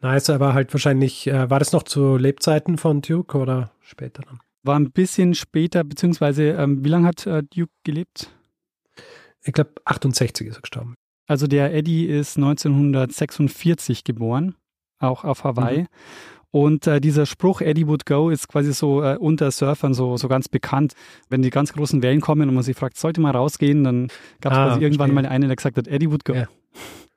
[0.00, 4.38] Nice, aber halt wahrscheinlich, äh, war das noch zu Lebzeiten von Duke oder später dann?
[4.64, 8.30] War ein bisschen später, beziehungsweise, ähm, wie lange hat äh, Duke gelebt?
[9.44, 10.94] Ich glaube, 68 ist er gestorben.
[11.26, 14.54] Also der Eddie ist 1946 geboren,
[14.98, 15.82] auch auf Hawaii.
[15.82, 15.86] Mhm.
[16.52, 20.28] Und äh, dieser Spruch Eddie would go ist quasi so äh, unter Surfern so, so
[20.28, 20.92] ganz bekannt.
[21.30, 24.08] Wenn die ganz großen Wellen kommen und man sich fragt, sollte mal rausgehen, dann
[24.40, 26.34] gab es ah, quasi irgendwann mal einen, der gesagt hat, Eddie would go.
[26.34, 26.48] Ja.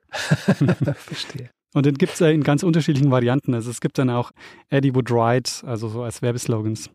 [0.94, 1.50] verstehe.
[1.74, 3.52] Und den gibt es äh, in ganz unterschiedlichen Varianten.
[3.52, 4.32] Also es gibt dann auch
[4.70, 6.88] Eddie would ride, also so als Werbeslogans.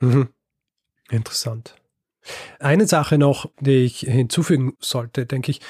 [0.00, 0.28] Mhm.
[1.10, 1.74] Interessant.
[2.60, 5.60] Eine Sache noch, die ich hinzufügen sollte, denke ich.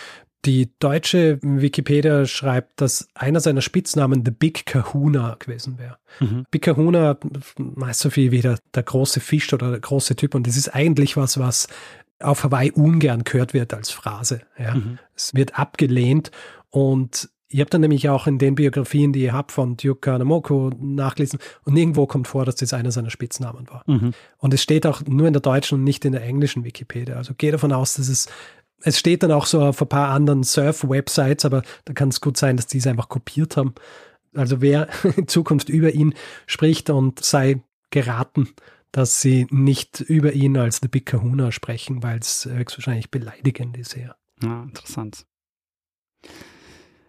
[0.45, 5.97] Die deutsche Wikipedia schreibt, dass einer seiner Spitznamen The Big Kahuna gewesen wäre.
[6.21, 6.45] Mhm.
[6.51, 7.17] Big Kahuna
[7.57, 10.35] meist so viel wie der, der große Fisch oder der große Typ.
[10.35, 11.69] Und das ist eigentlich was, was
[12.21, 14.43] auf Hawaii ungern gehört wird als Phrase.
[14.59, 14.75] Ja.
[14.75, 14.99] Mhm.
[15.15, 16.31] Es wird abgelehnt
[16.71, 20.73] und ich habe dann nämlich auch in den Biografien, die ich habe von Duke Kanamoko
[20.77, 23.85] nachgelesen und nirgendwo kommt vor, dass das einer seiner Spitznamen war.
[23.87, 24.13] Mhm.
[24.39, 27.15] Und es steht auch nur in der deutschen und nicht in der englischen Wikipedia.
[27.15, 28.29] Also gehe davon aus, dass es
[28.85, 32.37] es steht dann auch so auf ein paar anderen Surf-Websites, aber da kann es gut
[32.37, 33.75] sein, dass diese einfach kopiert haben.
[34.35, 36.15] Also wer in Zukunft über ihn
[36.47, 38.51] spricht und sei geraten,
[38.93, 43.97] dass sie nicht über ihn als The Big Kahuna sprechen, weil es höchstwahrscheinlich beleidigend ist.
[43.97, 45.27] Ja, ja interessant.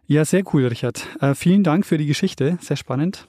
[0.07, 1.07] Ja, sehr cool, Richard.
[1.19, 3.27] Äh, vielen Dank für die Geschichte, sehr spannend.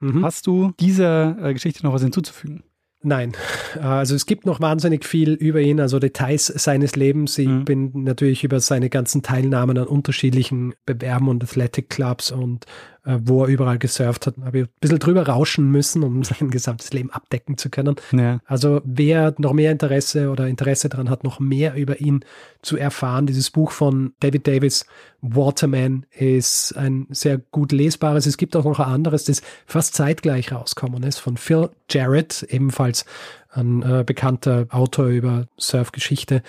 [0.00, 0.24] Mhm.
[0.24, 2.62] Hast du dieser äh, Geschichte noch was hinzuzufügen?
[3.00, 3.32] Nein,
[3.80, 7.38] also es gibt noch wahnsinnig viel über ihn, also Details seines Lebens.
[7.38, 7.64] Ich mhm.
[7.64, 12.66] bin natürlich über seine ganzen Teilnahmen an unterschiedlichen Bewerben und Athletic Clubs und
[13.08, 16.92] wo er überall gesurft hat, habe ich ein bisschen drüber rauschen müssen, um sein gesamtes
[16.92, 17.96] Leben abdecken zu können.
[18.12, 18.40] Ja.
[18.46, 22.24] Also wer noch mehr Interesse oder Interesse daran hat, noch mehr über ihn
[22.60, 24.84] zu erfahren, dieses Buch von David Davis,
[25.22, 28.26] Waterman, ist ein sehr gut lesbares.
[28.26, 33.04] Es gibt auch noch ein anderes, das fast zeitgleich rauskommen ist, von Phil Jarrett, ebenfalls
[33.50, 36.42] ein äh, bekannter Autor über Surfgeschichte.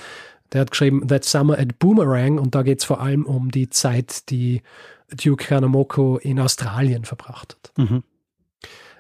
[0.54, 3.70] Der hat geschrieben That Summer at Boomerang und da geht es vor allem um die
[3.70, 4.62] Zeit, die
[5.12, 7.74] Duke Kanamoko in Australien verbracht hat.
[7.78, 8.04] Mhm.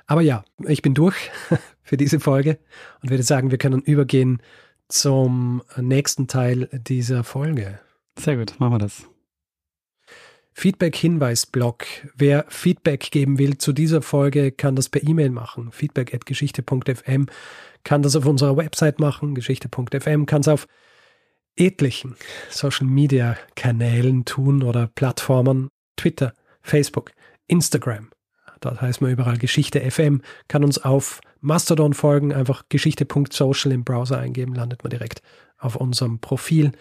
[0.05, 1.15] Aber ja, ich bin durch
[1.83, 2.57] für diese Folge
[3.01, 4.41] und würde sagen, wir können übergehen
[4.87, 7.79] zum nächsten Teil dieser Folge.
[8.17, 9.07] Sehr gut, machen wir das.
[10.53, 11.85] Feedback-Hinweis-Blog.
[12.15, 15.71] Wer Feedback geben will zu dieser Folge, kann das per E-Mail machen.
[15.71, 17.27] Feedback.geschichte.fm
[17.83, 20.67] kann das auf unserer Website machen, geschichte.fm, kann es auf
[21.59, 22.15] etlichen
[22.49, 25.69] Social-Media-Kanälen tun oder Plattformen.
[25.97, 27.11] Twitter, Facebook,
[27.47, 28.09] Instagram.
[28.61, 34.17] Dort heißt man überall Geschichte FM, kann uns auf Mastodon folgen, einfach geschichte.social im Browser
[34.17, 35.21] eingeben, landet man direkt
[35.57, 36.71] auf unserem Profil.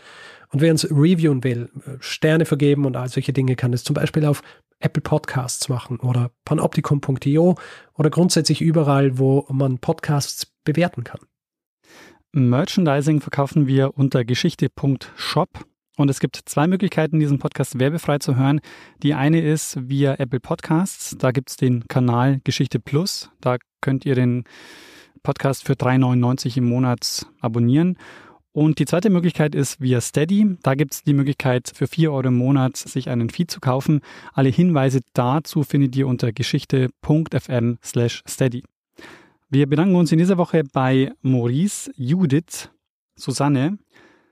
[0.51, 1.71] Und wer uns reviewen will,
[2.01, 4.43] Sterne vergeben und all solche Dinge, kann es zum Beispiel auf
[4.81, 7.57] Apple Podcasts machen oder panoptikum.io
[7.95, 11.21] oder grundsätzlich überall, wo man Podcasts bewerten kann.
[12.33, 15.49] Merchandising verkaufen wir unter geschichte.shop
[15.99, 18.61] und es gibt zwei Möglichkeiten, diesen Podcast werbefrei zu hören.
[19.03, 21.17] Die eine ist via Apple Podcasts.
[21.19, 23.31] Da gibt es den Kanal Geschichte Plus.
[23.41, 24.45] Da könnt ihr den
[25.23, 27.99] Podcast für 3,99 im Monat abonnieren.
[28.53, 30.57] Und die zweite Möglichkeit ist via Steady.
[30.63, 34.01] Da gibt es die Möglichkeit, für 4 Euro im Monat sich einen Feed zu kaufen.
[34.33, 38.63] Alle Hinweise dazu findet ihr unter geschichte.fm slash steady.
[39.51, 42.71] Wir bedanken uns in dieser Woche bei Maurice, Judith,
[43.17, 43.79] Susanne,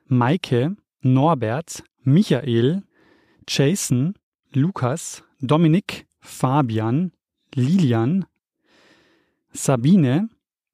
[0.09, 2.83] Maike, Norbert, Michael,
[3.49, 4.13] Jason,
[4.53, 7.13] Lukas, Dominik, Fabian,
[7.55, 8.27] Lilian,
[9.55, 10.29] Sabine,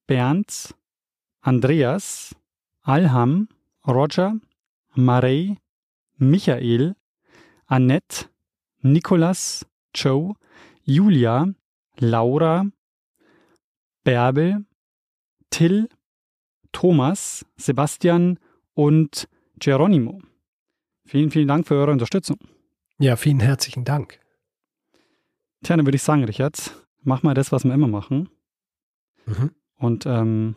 [0.09, 0.75] Bernd,
[1.41, 2.35] Andreas,
[2.83, 3.47] Alham,
[3.87, 4.35] Roger,
[4.97, 5.57] Marey,
[6.17, 6.97] Michael,
[7.69, 8.29] Annette,
[8.81, 9.65] Nikolas,
[9.95, 10.35] Joe,
[10.83, 11.47] Julia,
[12.01, 12.67] Laura,
[14.05, 14.65] Bärbel,
[15.51, 15.89] Till,
[16.73, 18.39] Thomas, Sebastian
[18.75, 19.29] und
[19.59, 20.21] Geronimo.
[21.05, 22.39] Vielen, vielen Dank für eure Unterstützung.
[22.99, 24.19] Ja, vielen herzlichen Dank.
[25.63, 28.29] Tja, dann würde ich sagen, Richard, mach mal das, was wir immer machen.
[29.27, 29.51] Mhm.
[29.77, 30.57] Und ähm,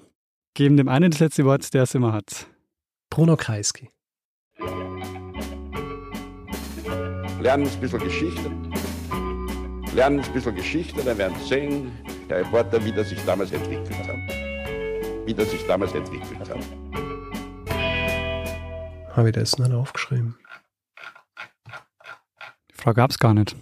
[0.53, 2.47] geben dem einen das letzte Wort, der es immer hat.
[3.09, 3.89] Bruno Kreisky.
[7.41, 8.51] Lernen ein bisschen Geschichte.
[9.95, 11.89] Lernen ein bisschen Geschichte, dann werden Sie sehen,
[12.29, 15.25] der Reporter, wie das sich damals entwickelt hat.
[15.25, 16.59] Wie das sich damals entwickelt hat.
[19.15, 20.37] Habe ich das nicht aufgeschrieben?
[22.71, 23.55] Die Frage gab es gar nicht.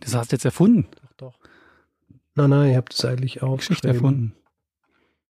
[0.00, 0.88] Das hast du jetzt erfunden.
[1.00, 1.38] Doch, doch.
[2.34, 4.34] Nein, nein, ich habe das eigentlich auch Geschichte erfunden.